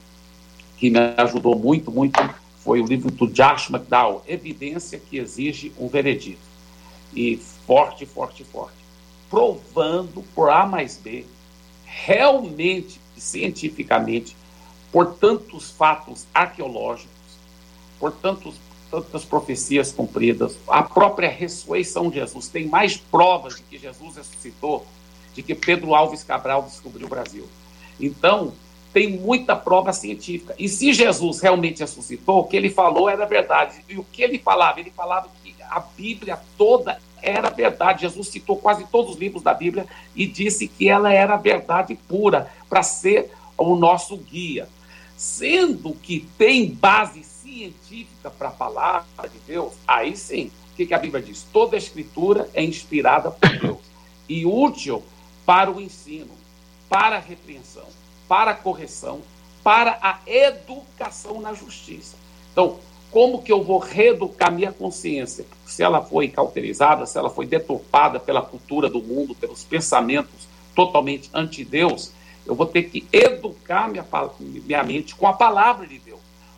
[0.78, 2.20] que me ajudou muito, muito,
[2.64, 6.40] foi o livro do Josh McDowell, Evidência que Exige um Veredito.
[7.14, 8.78] E forte, forte, forte.
[9.30, 11.26] Provando por A mais B,
[11.86, 14.36] realmente, cientificamente,
[14.92, 17.10] por tantos fatos arqueológicos,
[18.00, 18.56] por tantos,
[18.94, 24.86] tantas profecias cumpridas, a própria ressurreição de Jesus tem mais provas de que Jesus ressuscitou,
[25.34, 27.50] de que Pedro Alves Cabral descobriu o Brasil.
[28.00, 28.54] Então,
[28.94, 30.54] tem muita prova científica.
[30.60, 33.84] E se Jesus realmente ressuscitou, o que ele falou era verdade.
[33.90, 34.80] E o que ele falava?
[34.80, 38.02] Ele falava que a Bíblia toda era verdade.
[38.02, 42.52] Jesus citou quase todos os livros da Bíblia e disse que ela era verdade pura,
[42.70, 44.70] para ser o nosso guia.
[45.18, 50.94] Sendo que tem base científica para a palavra de Deus, aí sim, o que, que
[50.94, 51.46] a Bíblia diz?
[51.54, 53.80] Toda a escritura é inspirada por Deus
[54.28, 55.04] e útil
[55.46, 56.32] para o ensino,
[56.90, 57.88] para a repreensão
[58.28, 59.22] para a correção,
[59.64, 62.18] para a educação na justiça.
[62.52, 62.80] Então,
[63.12, 65.46] como que eu vou reeducar minha consciência?
[65.66, 71.30] Se ela foi cauterizada, se ela foi deturpada pela cultura do mundo, pelos pensamentos totalmente
[71.34, 72.12] anti-Deus,
[72.46, 74.06] eu vou ter que educar minha,
[74.40, 76.13] minha mente com a palavra de Deus.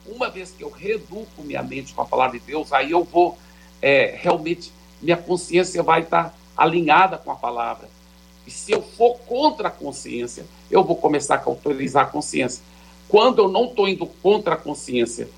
[0.08, 3.38] Uma vez que eu reeduco minha mente com a palavra de Deus, aí eu vou
[3.82, 7.90] é, realmente, minha consciência vai estar alinhada com a palavra.
[8.48, 12.64] E se eu for contra a consciência, eu vou começar a cauterizar a consciência.
[13.08, 15.30] Quando eu não estou indo contra a consciência,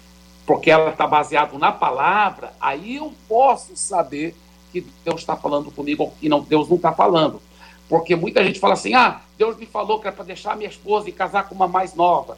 [0.45, 4.35] porque ela está baseada na palavra, aí eu posso saber
[4.71, 7.41] que Deus está falando comigo ou que não, Deus não está falando.
[7.89, 11.09] Porque muita gente fala assim: ah, Deus me falou que é para deixar minha esposa
[11.09, 12.37] e casar com uma mais nova.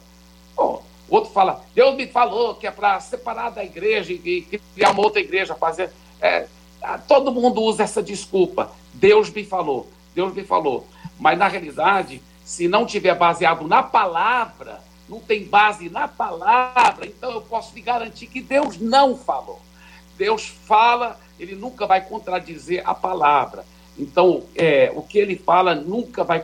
[1.10, 5.20] Outro fala: Deus me falou que é para separar da igreja e, criar uma outra
[5.20, 5.90] igreja, fazer.
[6.20, 6.46] É,
[7.08, 8.70] todo mundo usa essa desculpa.
[8.94, 9.88] Deus me falou.
[10.14, 10.86] Deus me falou.
[11.18, 17.32] Mas na realidade, se não tiver baseado na palavra, não tem base na palavra, então
[17.32, 19.60] eu posso te garantir que Deus não falou.
[20.16, 23.64] Deus fala, ele nunca vai contradizer a palavra.
[24.00, 26.42] Então, é, o que ele fala nunca vai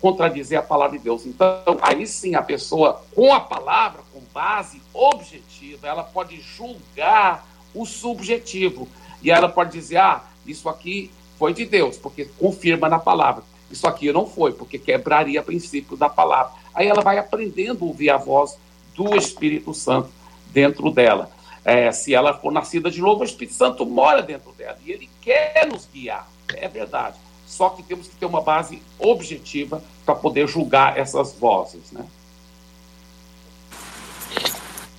[0.00, 1.26] contradizer, a palavra de Deus.
[1.26, 7.44] Então, aí sim, a pessoa, com a palavra, com base objetiva, ela pode julgar
[7.74, 8.88] o subjetivo.
[9.20, 13.42] E ela pode dizer: ah, isso aqui foi de Deus, porque confirma na palavra.
[13.68, 16.52] Isso aqui não foi, porque quebraria princípio da palavra.
[16.72, 18.56] Aí ela vai aprendendo a ouvir a voz
[18.94, 20.08] do Espírito Santo
[20.52, 21.30] dentro dela.
[21.64, 25.10] É, se ela for nascida de novo, o Espírito Santo mora dentro dela e ele
[25.20, 26.35] quer nos guiar.
[26.54, 27.16] É verdade.
[27.46, 32.04] Só que temos que ter uma base objetiva para poder julgar essas vozes, né?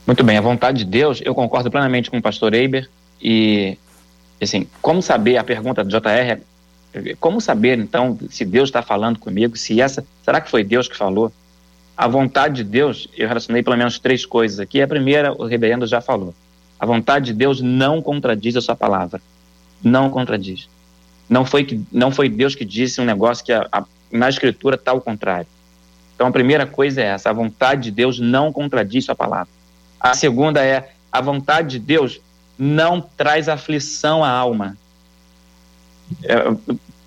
[0.06, 2.90] Muito bem, a vontade de Deus, eu concordo plenamente com o pastor Eiber
[3.22, 3.78] e
[4.42, 6.42] assim, como saber, a pergunta do JR
[6.94, 10.88] é, como saber, então, se Deus está falando comigo, se essa, será que foi Deus
[10.88, 11.32] que falou?
[11.96, 14.82] A vontade de Deus, eu relacionei pelo menos três coisas aqui.
[14.82, 16.34] A primeira, o reverendo já falou.
[16.80, 19.20] A vontade de Deus não contradiz a sua palavra.
[19.84, 20.70] Não contradiz.
[21.30, 24.76] Não foi, que, não foi Deus que disse um negócio que a, a, na Escritura
[24.76, 25.48] está ao contrário.
[26.16, 29.50] Então a primeira coisa é essa: a vontade de Deus não contradiz sua palavra.
[30.00, 32.20] A segunda é: a vontade de Deus
[32.58, 34.78] não traz aflição à alma.
[36.24, 36.36] É,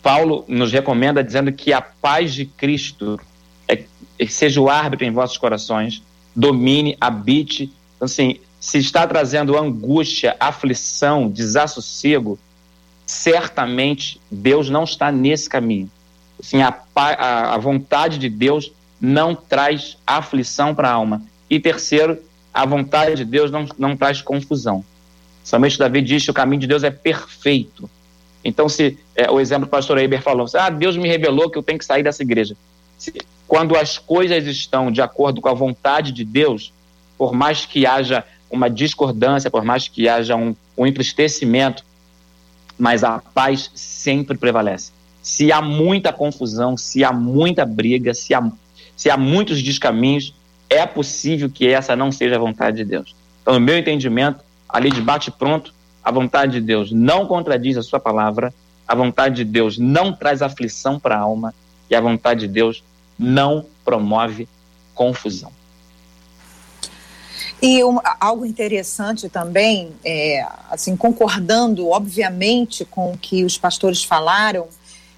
[0.03, 3.21] Paulo nos recomenda dizendo que a paz de Cristo
[3.66, 3.85] é,
[4.29, 6.03] seja o árbitro em vossos corações,
[6.35, 7.64] domine, habite.
[7.97, 12.39] Então, assim, se está trazendo angústia, aflição, desassossego,
[13.11, 15.91] certamente Deus não está nesse caminho.
[16.39, 21.21] Assim, a, a, a vontade de Deus não traz aflição para a alma.
[21.49, 22.19] E terceiro,
[22.55, 24.85] a vontade de Deus não, não traz confusão.
[25.43, 27.91] Somente Davi diz que o caminho de Deus é perfeito.
[28.45, 31.59] Então, se é, o exemplo que o pastor Eiber falou, ah, Deus me revelou que
[31.59, 32.57] eu tenho que sair dessa igreja.
[32.97, 33.13] Se,
[33.49, 36.73] quando as coisas estão de acordo com a vontade de Deus,
[37.19, 41.85] por mais que haja uma discordância, por mais que haja um, um entristecimento,
[42.81, 44.91] mas a paz sempre prevalece.
[45.22, 48.51] Se há muita confusão, se há muita briga, se há,
[48.97, 50.35] se há muitos descaminhos,
[50.68, 53.14] é possível que essa não seja a vontade de Deus.
[53.43, 58.01] Então, no meu entendimento, ali de bate-pronto, a vontade de Deus não contradiz a sua
[58.01, 58.53] palavra,
[58.89, 61.55] a vontade de Deus não traz aflição para a alma
[61.91, 62.83] e a vontade de Deus
[63.18, 64.49] não promove
[64.95, 65.53] confusão.
[67.63, 74.67] E um, algo interessante também, é, assim, concordando, obviamente, com o que os pastores falaram,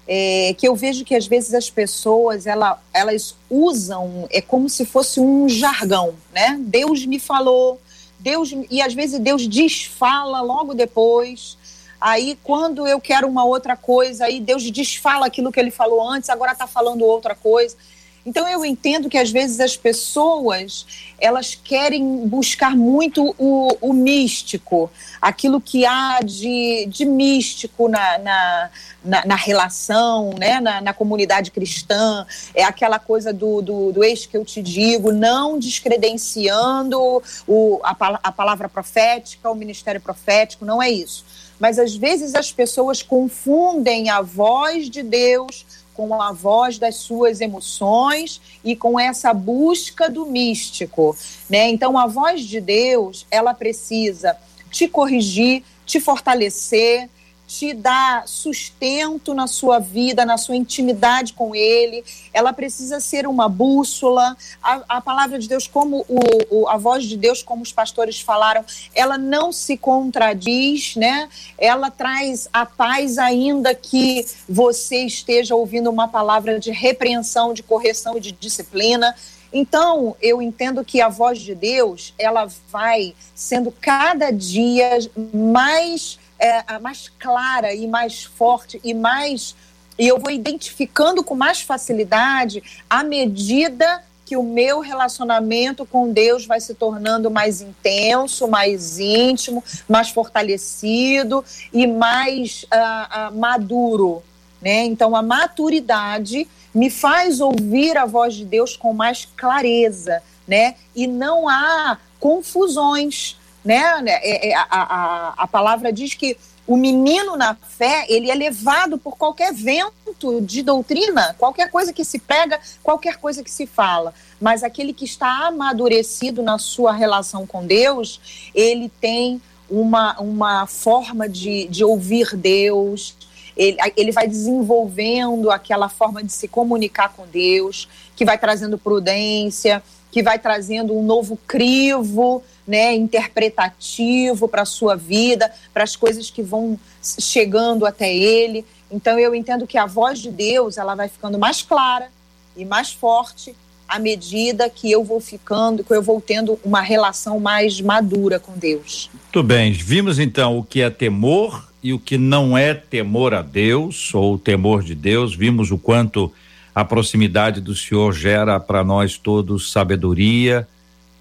[0.05, 4.85] é, que eu vejo que às vezes as pessoas ela, elas usam é como se
[4.85, 6.57] fosse um jargão, né?
[6.59, 7.79] Deus me falou,
[8.19, 11.57] Deus e às vezes Deus desfala logo depois.
[12.01, 16.29] Aí quando eu quero uma outra coisa, aí Deus desfala aquilo que Ele falou antes,
[16.29, 17.77] agora está falando outra coisa.
[18.25, 20.85] Então eu entendo que às vezes as pessoas
[21.19, 24.89] elas querem buscar muito o, o místico,
[25.21, 28.69] aquilo que há de, de místico na, na,
[29.03, 30.59] na, na relação, né?
[30.61, 35.11] Na, na, comunidade cristã, é aquela coisa do, do, do ex que eu te digo,
[35.11, 41.25] não descredenciando o, a, a palavra profética, o ministério profético, não é isso.
[41.59, 47.41] Mas às vezes as pessoas confundem a voz de Deus com a voz das suas
[47.41, 51.15] emoções e com essa busca do místico,
[51.49, 51.69] né?
[51.69, 54.35] Então a voz de Deus, ela precisa
[54.71, 57.09] te corrigir, te fortalecer,
[57.53, 62.03] te dar sustento na sua vida, na sua intimidade com Ele.
[62.33, 64.35] Ela precisa ser uma bússola.
[64.61, 68.19] A, a palavra de Deus, como o, o, a voz de Deus, como os pastores
[68.19, 71.29] falaram, ela não se contradiz, né?
[71.55, 78.19] Ela traz a paz, ainda que você esteja ouvindo uma palavra de repreensão, de correção,
[78.19, 79.15] de disciplina.
[79.53, 84.97] Então, eu entendo que a voz de Deus, ela vai sendo cada dia
[85.31, 89.55] mais é, mais clara e mais forte e mais.
[89.97, 96.45] E eu vou identificando com mais facilidade à medida que o meu relacionamento com Deus
[96.45, 104.23] vai se tornando mais intenso, mais íntimo, mais fortalecido e mais uh, uh, maduro.
[104.61, 104.85] Né?
[104.85, 110.75] Então, a maturidade me faz ouvir a voz de Deus com mais clareza, né?
[110.95, 114.03] E não há confusões né?
[114.07, 118.97] É, é, a, a, a palavra diz que o menino na fé, ele é levado
[118.97, 124.13] por qualquer vento de doutrina, qualquer coisa que se prega, qualquer coisa que se fala.
[124.39, 131.27] Mas aquele que está amadurecido na sua relação com Deus, ele tem uma, uma forma
[131.27, 133.15] de, de ouvir Deus,
[133.57, 139.83] ele, ele vai desenvolvendo aquela forma de se comunicar com Deus, que vai trazendo prudência,
[140.13, 146.29] que vai trazendo um novo crivo né, interpretativo para a sua vida, para as coisas
[146.29, 148.63] que vão chegando até ele.
[148.91, 152.09] Então eu entendo que a voz de Deus ela vai ficando mais clara
[152.55, 153.55] e mais forte
[153.87, 158.55] à medida que eu vou ficando, que eu vou tendo uma relação mais madura com
[158.55, 159.09] Deus.
[159.11, 163.41] Muito bem, vimos então o que é temor e o que não é temor a
[163.41, 166.31] Deus ou temor de Deus, vimos o quanto
[166.73, 170.67] a proximidade do Senhor gera para nós todos sabedoria,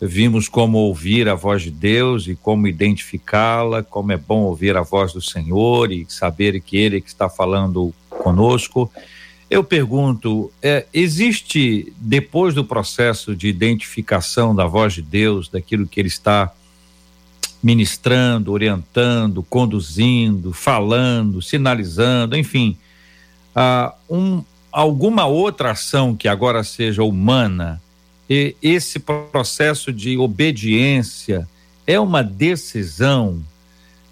[0.00, 4.82] vimos como ouvir a voz de Deus e como identificá-la, como é bom ouvir a
[4.82, 8.90] voz do Senhor e saber que Ele é que está falando conosco.
[9.48, 16.00] Eu pergunto, é, existe depois do processo de identificação da voz de Deus, daquilo que
[16.00, 16.52] Ele está
[17.62, 22.76] ministrando, orientando, conduzindo, falando, sinalizando, enfim,
[23.54, 24.42] ah, um,
[24.72, 27.80] alguma outra ação que agora seja humana?
[28.28, 31.46] Esse processo de obediência
[31.86, 33.42] é uma decisão?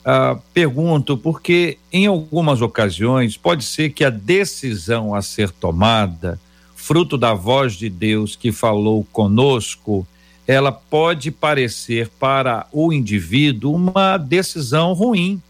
[0.05, 6.41] Ah, pergunto porque em algumas ocasiões pode ser que a decisão a ser tomada,
[6.75, 10.07] fruto da voz de Deus que falou conosco,
[10.47, 15.41] ela pode parecer para o indivíduo uma decisão ruim,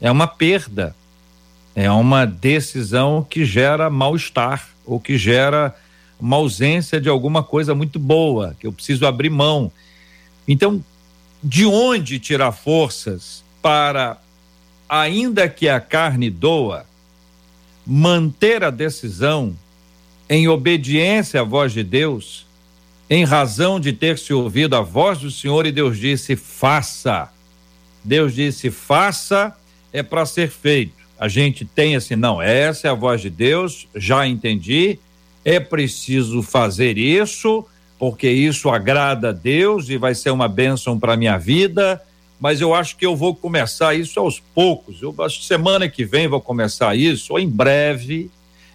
[0.00, 0.96] é uma perda,
[1.76, 5.76] é uma decisão que gera mal-estar ou que gera
[6.18, 9.70] uma ausência de alguma coisa muito boa, que eu preciso abrir mão.
[10.48, 10.82] Então,
[11.44, 14.16] de onde tirar forças para,
[14.88, 16.86] ainda que a carne doa,
[17.86, 19.54] manter a decisão
[20.28, 22.46] em obediência à voz de Deus?
[23.08, 27.30] em razão de ter se ouvido a voz do Senhor e Deus disse: faça.
[28.02, 29.56] Deus disse: faça,
[29.92, 31.05] é para ser feito.
[31.18, 34.98] A gente tem assim, não, essa é a voz de Deus, já entendi,
[35.44, 37.64] é preciso fazer isso,
[37.98, 42.02] porque isso agrada a Deus e vai ser uma bênção para minha vida,
[42.38, 45.00] mas eu acho que eu vou começar isso aos poucos.
[45.00, 48.30] Eu acho que semana que vem vou começar isso, ou em breve,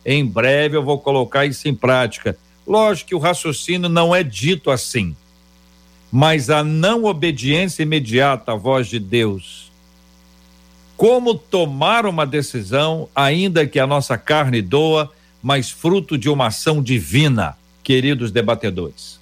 [0.05, 2.35] em breve eu vou colocar isso em prática.
[2.65, 5.15] Lógico que o raciocínio não é dito assim,
[6.11, 9.70] mas a não obediência imediata à voz de Deus.
[11.01, 16.79] Como tomar uma decisão, ainda que a nossa carne doa, mas fruto de uma ação
[16.79, 19.19] divina, queridos debatedores?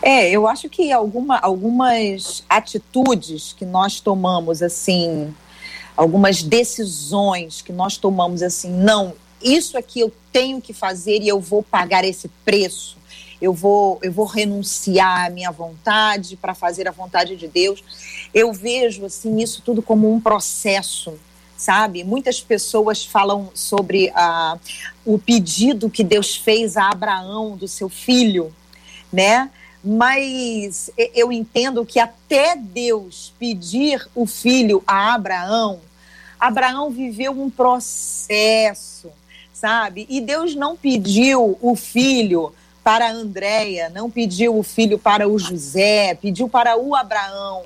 [0.00, 5.34] É, eu acho que alguma, algumas atitudes que nós tomamos assim
[5.94, 9.12] algumas decisões que nós tomamos assim, não,
[9.42, 12.96] isso aqui eu tenho que fazer e eu vou pagar esse preço.
[13.40, 17.82] Eu vou, eu vou renunciar à minha vontade para fazer a vontade de Deus.
[18.34, 21.18] Eu vejo assim isso tudo como um processo,
[21.56, 22.04] sabe?
[22.04, 24.58] Muitas pessoas falam sobre ah,
[25.04, 28.54] o pedido que Deus fez a Abraão do seu filho,
[29.12, 29.50] né?
[29.82, 35.80] Mas eu entendo que até Deus pedir o filho a Abraão,
[36.38, 39.10] Abraão viveu um processo,
[39.52, 40.06] sabe?
[40.08, 42.52] E Deus não pediu o filho
[42.82, 47.62] para a Andréia, não pediu o filho para o José, pediu para o Abraão.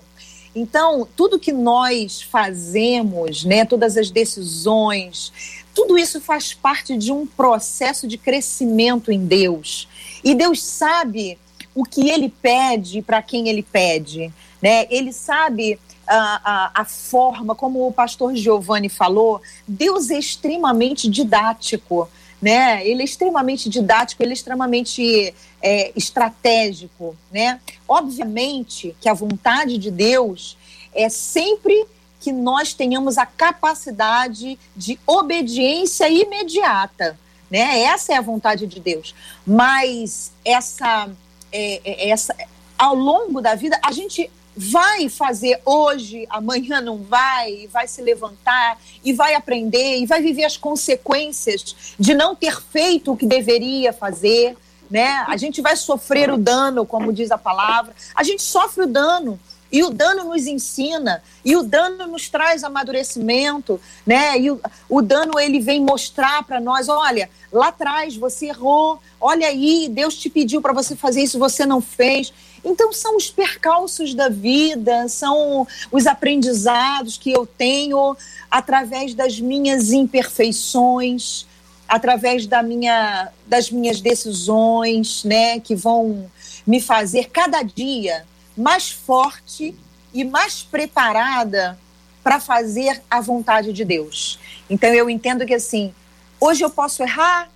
[0.55, 5.33] Então, tudo que nós fazemos, né, todas as decisões,
[5.75, 9.89] tudo isso faz parte de um processo de crescimento em Deus.
[10.23, 11.39] E Deus sabe
[11.75, 14.87] o que ele pede para quem ele pede, né?
[14.89, 22.09] Ele sabe a, a, a, forma, como o pastor Giovanni falou, Deus é extremamente didático,
[22.45, 22.87] né?
[22.87, 27.59] Ele é extremamente didático, ele é extremamente é, estratégico, né?
[27.89, 30.55] Obviamente que a vontade de Deus
[30.95, 31.87] é sempre
[32.21, 37.19] que nós tenhamos a capacidade de obediência imediata,
[37.51, 37.81] né?
[37.81, 39.15] Essa é a vontade de Deus.
[39.47, 41.09] Mas essa,
[41.51, 42.37] é, é essa,
[42.77, 48.79] ao longo da vida, a gente vai fazer hoje, amanhã não vai, vai se levantar
[49.03, 53.93] e vai aprender e vai viver as consequências de não ter feito o que deveria
[53.93, 54.57] fazer,
[54.91, 55.25] né?
[55.27, 57.95] A gente vai sofrer o dano, como diz a palavra.
[58.15, 59.41] A gente sofre o dano
[59.75, 64.39] e o dano nos ensina e o dano nos traz amadurecimento, né?
[64.39, 69.49] E o, o dano ele vem mostrar para nós, olha, lá atrás você errou, olha
[69.49, 72.33] aí, Deus te pediu para você fazer isso, você não fez.
[72.65, 78.17] Então, são os percalços da vida, são os aprendizados que eu tenho
[78.51, 81.47] através das minhas imperfeições,
[81.87, 86.31] através da minha, das minhas decisões, né, que vão
[86.67, 88.25] me fazer cada dia
[88.57, 89.75] mais forte
[90.13, 91.79] e mais preparada
[92.23, 94.39] para fazer a vontade de Deus.
[94.71, 95.93] Então, eu entendo que assim,
[96.41, 97.51] hoje eu posso errar,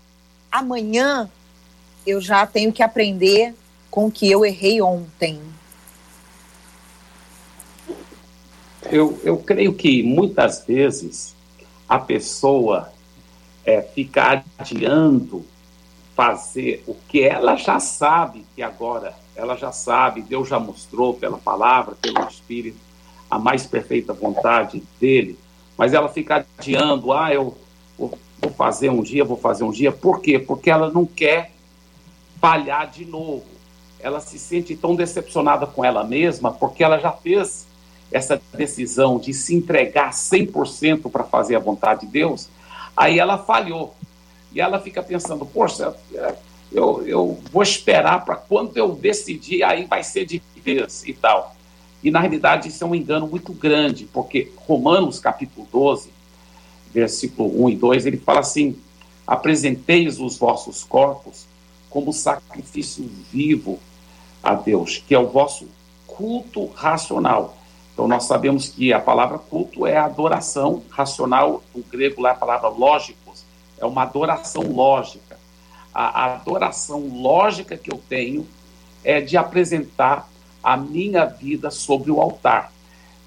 [0.53, 1.31] amanhã
[2.07, 3.55] eu já tenho que aprender
[3.91, 5.41] com que eu errei ontem?
[8.91, 11.35] Eu, eu creio que muitas vezes
[11.89, 12.93] a pessoa
[13.65, 15.45] é, fica adiando
[16.15, 21.39] fazer o que ela já sabe que agora ela já sabe, Deus já mostrou pela
[21.39, 22.79] palavra, pelo Espírito,
[23.31, 25.39] a mais perfeita vontade dele,
[25.77, 27.57] mas ela fica adiando, ah, eu
[27.97, 30.39] vou, vou fazer um dia, vou fazer um dia, por quê?
[30.39, 31.53] Porque ela não quer
[32.41, 33.58] falhar de novo
[34.01, 37.67] ela se sente tão decepcionada com ela mesma porque ela já fez
[38.11, 42.49] essa decisão de se entregar 100% para fazer a vontade de Deus,
[42.97, 43.95] aí ela falhou.
[44.53, 45.95] E ela fica pensando, poxa,
[46.73, 51.55] eu, eu vou esperar para quando eu decidir, aí vai ser de vez e tal.
[52.03, 56.11] E na realidade isso é um engano muito grande, porque Romanos capítulo 12,
[56.93, 58.79] versículo 1 e 2, ele fala assim:
[59.27, 61.47] apresenteis os vossos corpos
[61.91, 63.79] como sacrifício vivo
[64.43, 65.69] a Deus, que é o vosso
[66.07, 67.57] culto racional.
[67.93, 72.69] Então, nós sabemos que a palavra culto é adoração racional, do grego lá a palavra
[72.69, 73.45] lógicos,
[73.79, 75.39] é uma adoração lógica.
[75.93, 78.47] A adoração lógica que eu tenho
[79.03, 80.29] é de apresentar
[80.63, 82.73] a minha vida sobre o altar.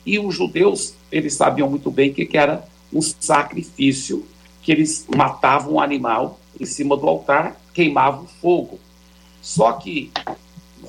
[0.05, 4.25] E os judeus, eles sabiam muito bem que, que era um sacrifício,
[4.61, 8.79] que eles matavam um animal em cima do altar, queimavam fogo.
[9.41, 10.11] Só que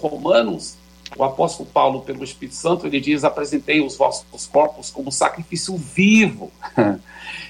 [0.08, 0.76] Romanos
[1.16, 6.50] o apóstolo Paulo, pelo Espírito Santo, ele diz: apresentei os vossos corpos como sacrifício vivo.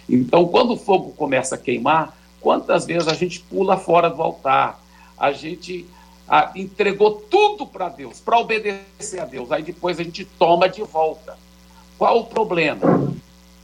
[0.09, 4.80] então, quando o fogo começa a queimar, quantas vezes a gente pula fora do altar?
[5.16, 5.86] A gente
[6.28, 9.53] a, entregou tudo para Deus, para obedecer a Deus.
[9.53, 11.38] Aí depois a gente toma de volta.
[11.96, 13.12] Qual o problema?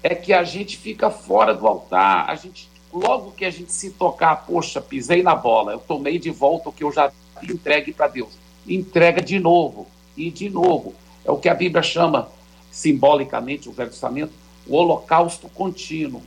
[0.01, 2.31] É que a gente fica fora do altar.
[2.31, 6.31] A gente, logo que a gente se tocar, poxa, pisei na bola, eu tomei de
[6.31, 7.11] volta o que eu já
[7.43, 10.95] entregue para Deus entrega de novo e de novo.
[11.25, 12.29] É o que a Bíblia chama,
[12.71, 14.33] simbolicamente, o Velho Testamento,
[14.67, 16.23] o holocausto contínuo,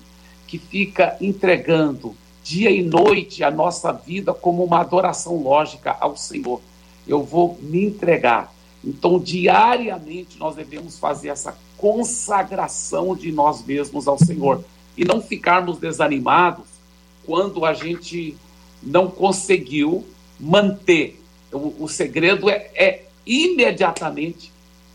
[0.48, 6.62] que fica entregando dia e noite a nossa vida como uma adoração lógica ao Senhor.
[7.08, 8.54] Eu vou me entregar.
[8.84, 14.64] Então, diariamente, nós devemos fazer essa consagração de nós mesmos ao Senhor
[14.98, 16.66] e não ficarmos desanimados
[17.26, 18.36] quando a gente
[18.82, 20.06] não conseguiu
[20.40, 21.21] manter
[21.52, 24.52] o, o segredo é, é imediatamente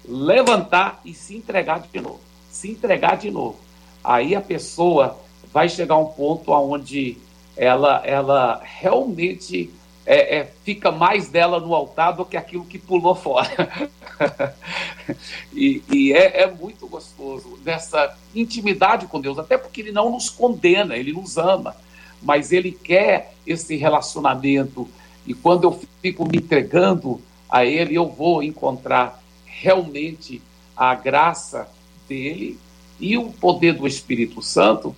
[0.06, 2.20] levantar e se entregar de novo.
[2.50, 3.58] Se entregar de novo.
[4.02, 5.18] Aí a pessoa
[5.52, 7.18] vai chegar a um ponto onde
[7.56, 9.70] ela, ela realmente
[10.04, 13.50] é, é, fica mais dela no altar do que aquilo que pulou fora.
[15.52, 20.30] e, e é, é, muito gostoso nessa intimidade com Deus, até porque Ele não nos
[20.30, 21.74] condena, Ele nos ama,
[22.22, 24.88] mas Ele quer esse relacionamento
[25.26, 30.40] e quando eu fico me entregando a Ele, eu vou encontrar realmente
[30.76, 31.68] a graça
[32.08, 32.58] dele
[33.00, 34.94] e o poder do Espírito Santo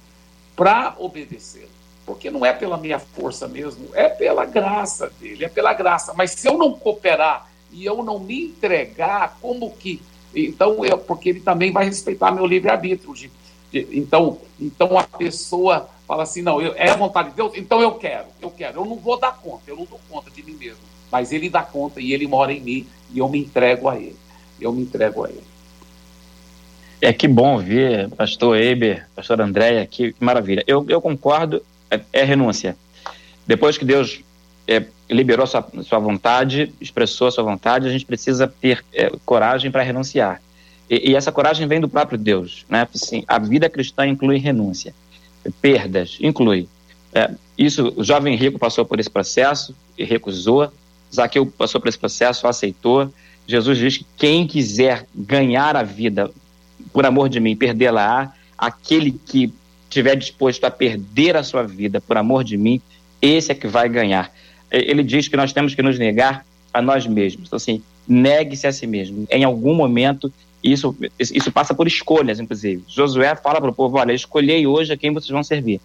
[0.55, 1.69] para obedecer.
[2.05, 6.15] Porque não é pela minha força mesmo, é pela graça dele, é pela graça.
[6.15, 10.01] Mas se eu não cooperar e eu não me entregar, como que.
[10.35, 13.31] Então, eu, porque ele também vai respeitar meu livre-arbítrio.
[13.73, 17.93] Então, então a pessoa fala assim, não, eu, é a vontade de Deus, então eu
[17.93, 20.81] quero, eu quero, eu não vou dar conta, eu não dou conta de mim mesmo,
[21.13, 24.17] mas ele dá conta e ele mora em mim e eu me entrego a ele,
[24.59, 25.45] eu me entrego a ele.
[27.01, 30.65] É que bom ver pastor Eber, pastor Andréia, que, que maravilha.
[30.67, 32.75] Eu, eu concordo, é, é renúncia.
[33.47, 34.21] Depois que Deus
[34.67, 39.83] é, liberou sua, sua vontade, expressou sua vontade, a gente precisa ter é, coragem para
[39.83, 40.43] renunciar.
[40.91, 42.65] E, e, essa coragem vem do próprio Deus.
[42.69, 42.89] Né?
[42.93, 44.93] Assim, a vida cristã inclui renúncia
[45.61, 46.69] perdas, inclui.
[47.13, 50.73] É, isso, o jovem rico passou por esse processo e recusou.
[51.15, 53.13] Zaqueu passou por esse processo, aceitou.
[53.47, 56.31] Jesus diz que quem quiser ganhar a vida
[56.93, 59.53] por amor de mim, perdê-la, aquele que
[59.85, 62.81] estiver disposto a perder a sua vida por amor de mim,
[63.23, 64.33] esse é que vai ganhar.
[64.71, 67.47] Ele diz que nós temos que nos negar a nós mesmos.
[67.47, 69.27] Então, assim, negue-se a si mesmo.
[69.31, 70.33] Em algum momento,
[70.63, 72.83] isso, isso passa por escolhas, inclusive.
[72.89, 75.81] Josué fala para o povo: olha, escolhei hoje a quem vocês vão servir.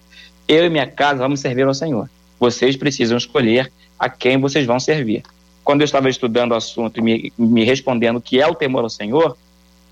[0.48, 2.10] Eu e minha casa vamos servir ao Senhor.
[2.40, 5.24] Vocês precisam escolher a quem vocês vão servir.
[5.64, 8.84] Quando eu estava estudando o assunto e me, me respondendo o que é o temor
[8.84, 9.38] ao Senhor,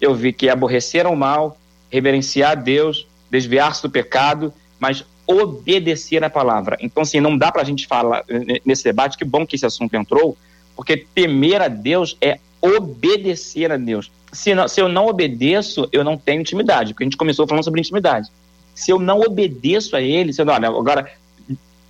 [0.01, 1.57] eu vi que aborrecer o mal,
[1.89, 6.77] reverenciar a Deus, desviar-se do pecado, mas obedecer a palavra.
[6.81, 8.25] Então, assim, não dá para a gente falar
[8.65, 10.35] nesse debate, que bom que esse assunto entrou,
[10.75, 16.03] porque temer a Deus é obedecer a Deus se, não, se eu não obedeço, eu
[16.03, 18.29] não tenho intimidade, porque a gente começou falando sobre intimidade.
[18.73, 21.11] Se eu não obedeço a ele, se eu olha, agora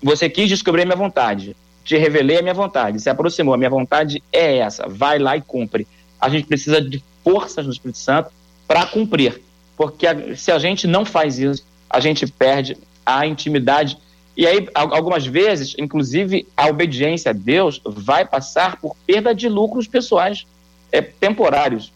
[0.01, 3.69] você quis descobrir a minha vontade, te revelei a minha vontade, se aproximou, a minha
[3.69, 5.87] vontade é essa, vai lá e cumpre.
[6.19, 8.31] A gente precisa de forças do Espírito Santo
[8.67, 9.41] para cumprir,
[9.77, 13.97] porque a, se a gente não faz isso, a gente perde a intimidade.
[14.35, 19.87] E aí, algumas vezes, inclusive, a obediência a Deus vai passar por perda de lucros
[19.87, 20.47] pessoais
[20.91, 21.91] é, temporários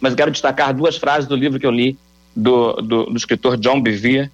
[0.00, 1.96] mas quero destacar duas frases do livro que eu li,
[2.34, 4.30] do, do, do escritor John Bevere.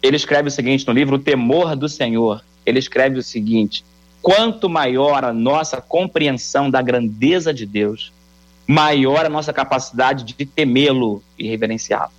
[0.00, 2.42] Ele escreve o seguinte no livro O Temor do Senhor.
[2.64, 3.84] Ele escreve o seguinte:
[4.22, 8.10] quanto maior a nossa compreensão da grandeza de Deus,
[8.66, 12.10] maior a nossa capacidade de temê-lo e reverenciá-lo.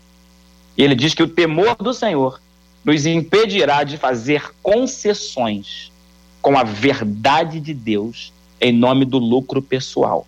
[0.77, 2.39] E ele diz que o temor do Senhor
[2.85, 5.91] nos impedirá de fazer concessões
[6.41, 10.27] com a verdade de Deus em nome do lucro pessoal.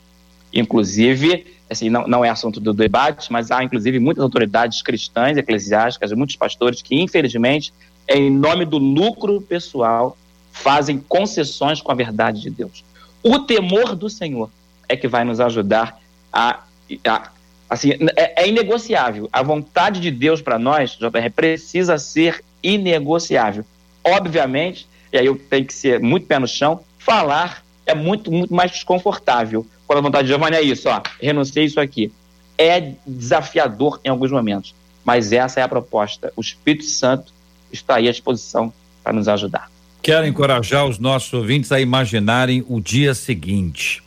[0.55, 6.13] Inclusive, assim, não, não é assunto do debate, mas há inclusive muitas autoridades cristãs, eclesiásticas,
[6.13, 7.73] muitos pastores que, infelizmente,
[8.07, 10.17] em nome do lucro pessoal,
[10.51, 12.85] fazem concessões com a verdade de Deus.
[13.21, 14.49] O temor do Senhor
[14.87, 15.99] é que vai nos ajudar
[16.31, 16.63] a.
[17.05, 17.31] a
[17.69, 19.27] assim, é, é inegociável.
[19.33, 23.65] A vontade de Deus para nós, JR, precisa ser inegociável.
[24.03, 28.53] Obviamente, e aí eu tenho que ser muito pé no chão, falar é muito, muito
[28.53, 29.65] mais desconfortável.
[29.87, 32.11] Quando a vontade de Giovanni é isso, ó, renunciei isso aqui.
[32.57, 34.73] É desafiador em alguns momentos,
[35.03, 36.31] mas essa é a proposta.
[36.35, 37.33] O Espírito Santo
[37.71, 38.73] está aí à disposição
[39.03, 39.69] para nos ajudar.
[40.01, 44.03] Quero encorajar os nossos ouvintes a imaginarem o dia seguinte.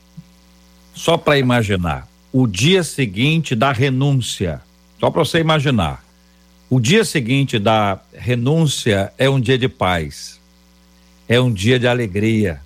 [0.95, 2.09] Só para imaginar.
[2.33, 4.61] O dia seguinte da renúncia.
[4.99, 6.05] Só para você imaginar.
[6.71, 10.39] O dia seguinte da renúncia é um dia de paz,
[11.27, 12.61] é um dia de alegria,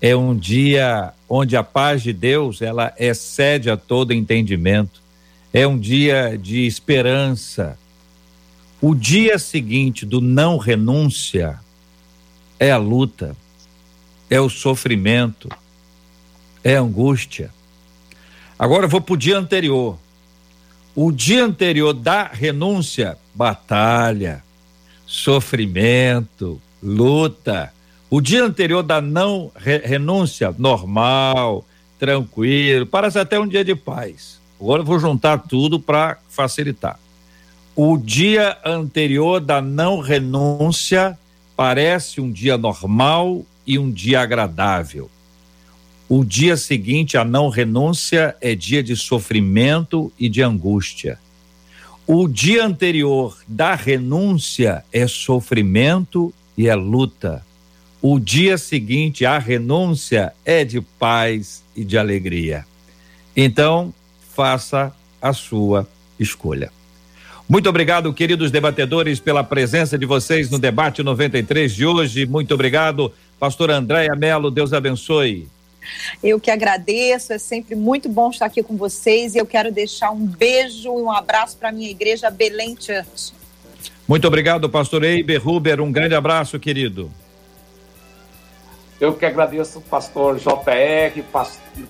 [0.00, 5.00] é um dia onde a paz de Deus ela excede a todo entendimento,
[5.52, 7.78] é um dia de esperança.
[8.80, 11.58] O dia seguinte do não renúncia
[12.58, 13.34] é a luta,
[14.28, 15.48] é o sofrimento,
[16.62, 17.50] é a angústia.
[18.58, 19.98] Agora eu vou para o dia anterior.
[20.94, 24.42] O dia anterior da renúncia, batalha,
[25.06, 27.72] sofrimento, luta.
[28.08, 31.66] O dia anterior da não re renúncia, normal,
[31.98, 34.40] tranquilo, parece até um dia de paz.
[34.60, 36.98] Agora eu vou juntar tudo para facilitar.
[37.74, 41.18] O dia anterior da não renúncia
[41.56, 45.10] parece um dia normal e um dia agradável.
[46.08, 51.18] O dia seguinte à não renúncia é dia de sofrimento e de angústia.
[52.06, 57.45] O dia anterior da renúncia é sofrimento e é luta.
[58.08, 62.64] O dia seguinte à renúncia é de paz e de alegria.
[63.36, 63.92] Então,
[64.32, 66.70] faça a sua escolha.
[67.48, 72.26] Muito obrigado, queridos debatedores, pela presença de vocês no debate 93 de hoje.
[72.26, 74.52] Muito obrigado, pastor Andréia Melo.
[74.52, 75.48] Deus abençoe.
[76.22, 80.12] Eu que agradeço, é sempre muito bom estar aqui com vocês e eu quero deixar
[80.12, 83.32] um beijo e um abraço para a minha igreja Belém Church.
[84.06, 87.10] Muito obrigado, pastor Eiber Huber, um grande abraço, querido.
[89.00, 91.22] Eu que agradeço, pastor JR,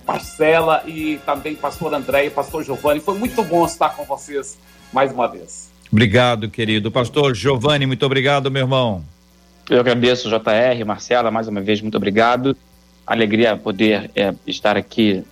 [0.06, 3.00] Marcela e também pastor André e pastor Giovanni.
[3.00, 4.58] Foi muito bom estar com vocês
[4.92, 5.70] mais uma vez.
[5.90, 6.90] Obrigado, querido.
[6.90, 9.04] Pastor Giovanni, muito obrigado, meu irmão.
[9.70, 12.56] Eu agradeço, JR, Marcela, mais uma vez, muito obrigado
[13.06, 15.22] alegria poder é, estar aqui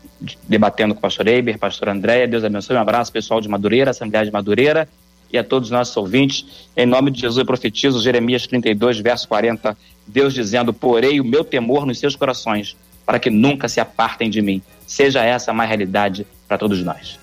[0.48, 2.28] debatendo com o pastor Eiber, pastor Andréia.
[2.28, 2.76] Deus abençoe.
[2.76, 4.88] Um abraço, pessoal de Madureira, Assembleia de Madureira
[5.32, 6.68] e a todos os nossos ouvintes.
[6.76, 9.76] Em nome de Jesus, eu profetizo Jeremias 32, verso 40.
[10.06, 14.40] Deus dizendo: Porei o meu temor nos seus corações, para que nunca se apartem de
[14.42, 14.62] mim.
[14.86, 17.18] Seja essa uma realidade para todos nós.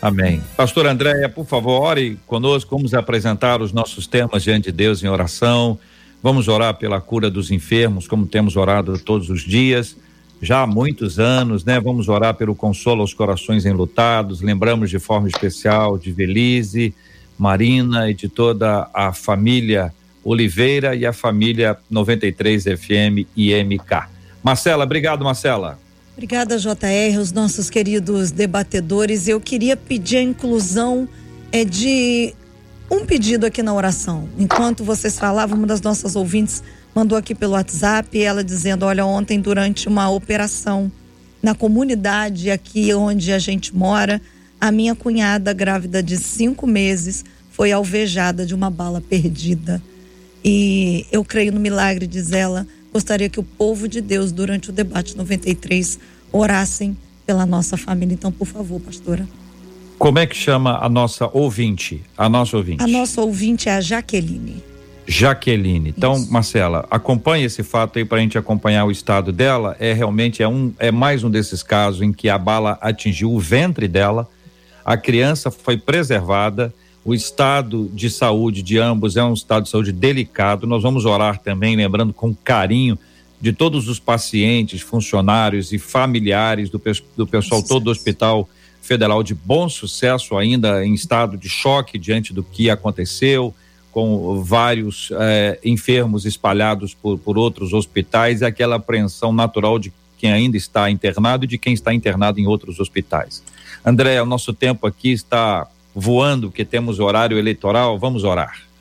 [0.00, 0.42] Amém.
[0.56, 2.76] Pastor Andréia, por favor, ore conosco.
[2.76, 5.78] Vamos apresentar os nossos temas diante de Deus em oração.
[6.20, 9.96] Vamos orar pela cura dos enfermos, como temos orado todos os dias,
[10.40, 11.80] já há muitos anos, né?
[11.80, 14.40] Vamos orar pelo consolo aos corações enlutados.
[14.40, 16.92] Lembramos de forma especial de Velize,
[17.38, 19.94] Marina e de toda a família
[20.24, 24.08] Oliveira e a família 93 FM e MK.
[24.42, 25.78] Marcela, obrigado, Marcela.
[26.14, 29.28] Obrigada, JR, os nossos queridos debatedores.
[29.28, 31.08] Eu queria pedir a inclusão
[31.50, 32.34] é, de
[32.90, 34.28] um pedido aqui na oração.
[34.38, 36.62] Enquanto vocês falavam, uma das nossas ouvintes
[36.94, 40.92] mandou aqui pelo WhatsApp, ela dizendo: Olha, ontem, durante uma operação
[41.42, 44.20] na comunidade aqui onde a gente mora,
[44.60, 49.82] a minha cunhada, grávida de cinco meses, foi alvejada de uma bala perdida.
[50.44, 52.66] E eu creio no milagre, diz ela.
[52.92, 55.98] Gostaria que o povo de Deus, durante o debate 93,
[56.30, 58.14] orassem pela nossa família.
[58.14, 59.26] Então, por favor, pastora.
[59.98, 62.02] Como é que chama a nossa ouvinte?
[62.18, 62.82] A nossa ouvinte.
[62.82, 64.62] A nossa ouvinte é a Jaqueline.
[65.06, 65.90] Jaqueline.
[65.96, 66.32] Então, Isso.
[66.32, 69.76] Marcela, acompanhe esse fato aí para a gente acompanhar o estado dela.
[69.78, 73.38] É realmente é um é mais um desses casos em que a bala atingiu o
[73.38, 74.28] ventre dela.
[74.84, 76.74] A criança foi preservada.
[77.04, 80.66] O estado de saúde de ambos é um estado de saúde delicado.
[80.66, 82.96] Nós vamos orar também, lembrando com carinho
[83.40, 86.80] de todos os pacientes, funcionários e familiares do,
[87.16, 88.48] do pessoal todo do hospital
[88.80, 93.52] federal de bom sucesso, ainda em estado de choque diante do que aconteceu,
[93.90, 100.32] com vários eh, enfermos espalhados por, por outros hospitais, e aquela apreensão natural de quem
[100.32, 103.42] ainda está internado e de quem está internado em outros hospitais.
[103.84, 108.71] André, o nosso tempo aqui está voando, porque temos horário eleitoral, vamos orar.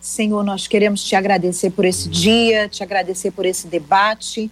[0.00, 4.50] Senhor, nós queremos te agradecer por esse dia, te agradecer por esse debate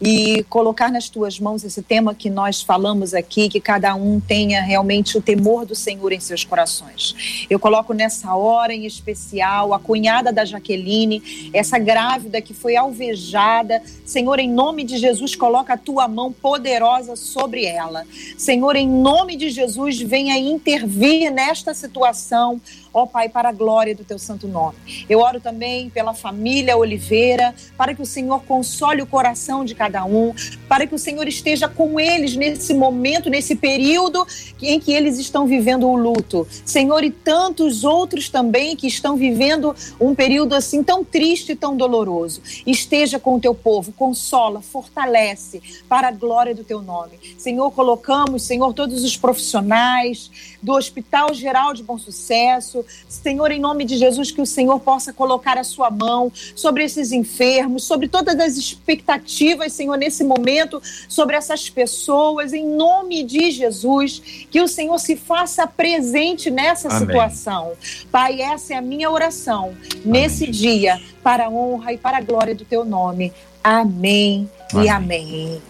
[0.00, 4.60] e colocar nas tuas mãos esse tema que nós falamos aqui, que cada um tenha
[4.60, 7.46] realmente o temor do Senhor em seus corações.
[7.48, 13.80] Eu coloco nessa hora em especial a cunhada da Jaqueline, essa grávida que foi alvejada.
[14.04, 18.04] Senhor, em nome de Jesus, coloca a tua mão poderosa sobre ela.
[18.36, 22.60] Senhor, em nome de Jesus, venha intervir nesta situação
[22.92, 24.76] ó Pai, para a glória do teu santo nome.
[25.08, 30.04] Eu oro também pela família Oliveira, para que o Senhor console o coração de cada
[30.04, 30.34] um,
[30.68, 34.26] para que o Senhor esteja com eles nesse momento, nesse período
[34.60, 36.46] em que eles estão vivendo o luto.
[36.64, 41.76] Senhor, e tantos outros também que estão vivendo um período assim tão triste e tão
[41.76, 42.42] doloroso.
[42.66, 47.18] Esteja com o teu povo, consola, fortalece para a glória do teu nome.
[47.38, 50.30] Senhor, colocamos, Senhor, todos os profissionais
[50.62, 55.12] do Hospital Geral de Bom Sucesso, Senhor, em nome de Jesus, que o Senhor possa
[55.12, 61.36] colocar a sua mão sobre esses enfermos, sobre todas as expectativas, Senhor, nesse momento, sobre
[61.36, 67.00] essas pessoas, em nome de Jesus, que o Senhor se faça presente nessa Amém.
[67.00, 67.72] situação.
[68.10, 70.02] Pai, essa é a minha oração Amém.
[70.04, 73.32] nesse dia, para a honra e para a glória do teu nome.
[73.62, 74.84] Amém, amém.
[74.84, 75.62] e amém.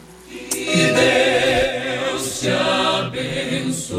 [0.51, 3.99] Que Deus te abençoe.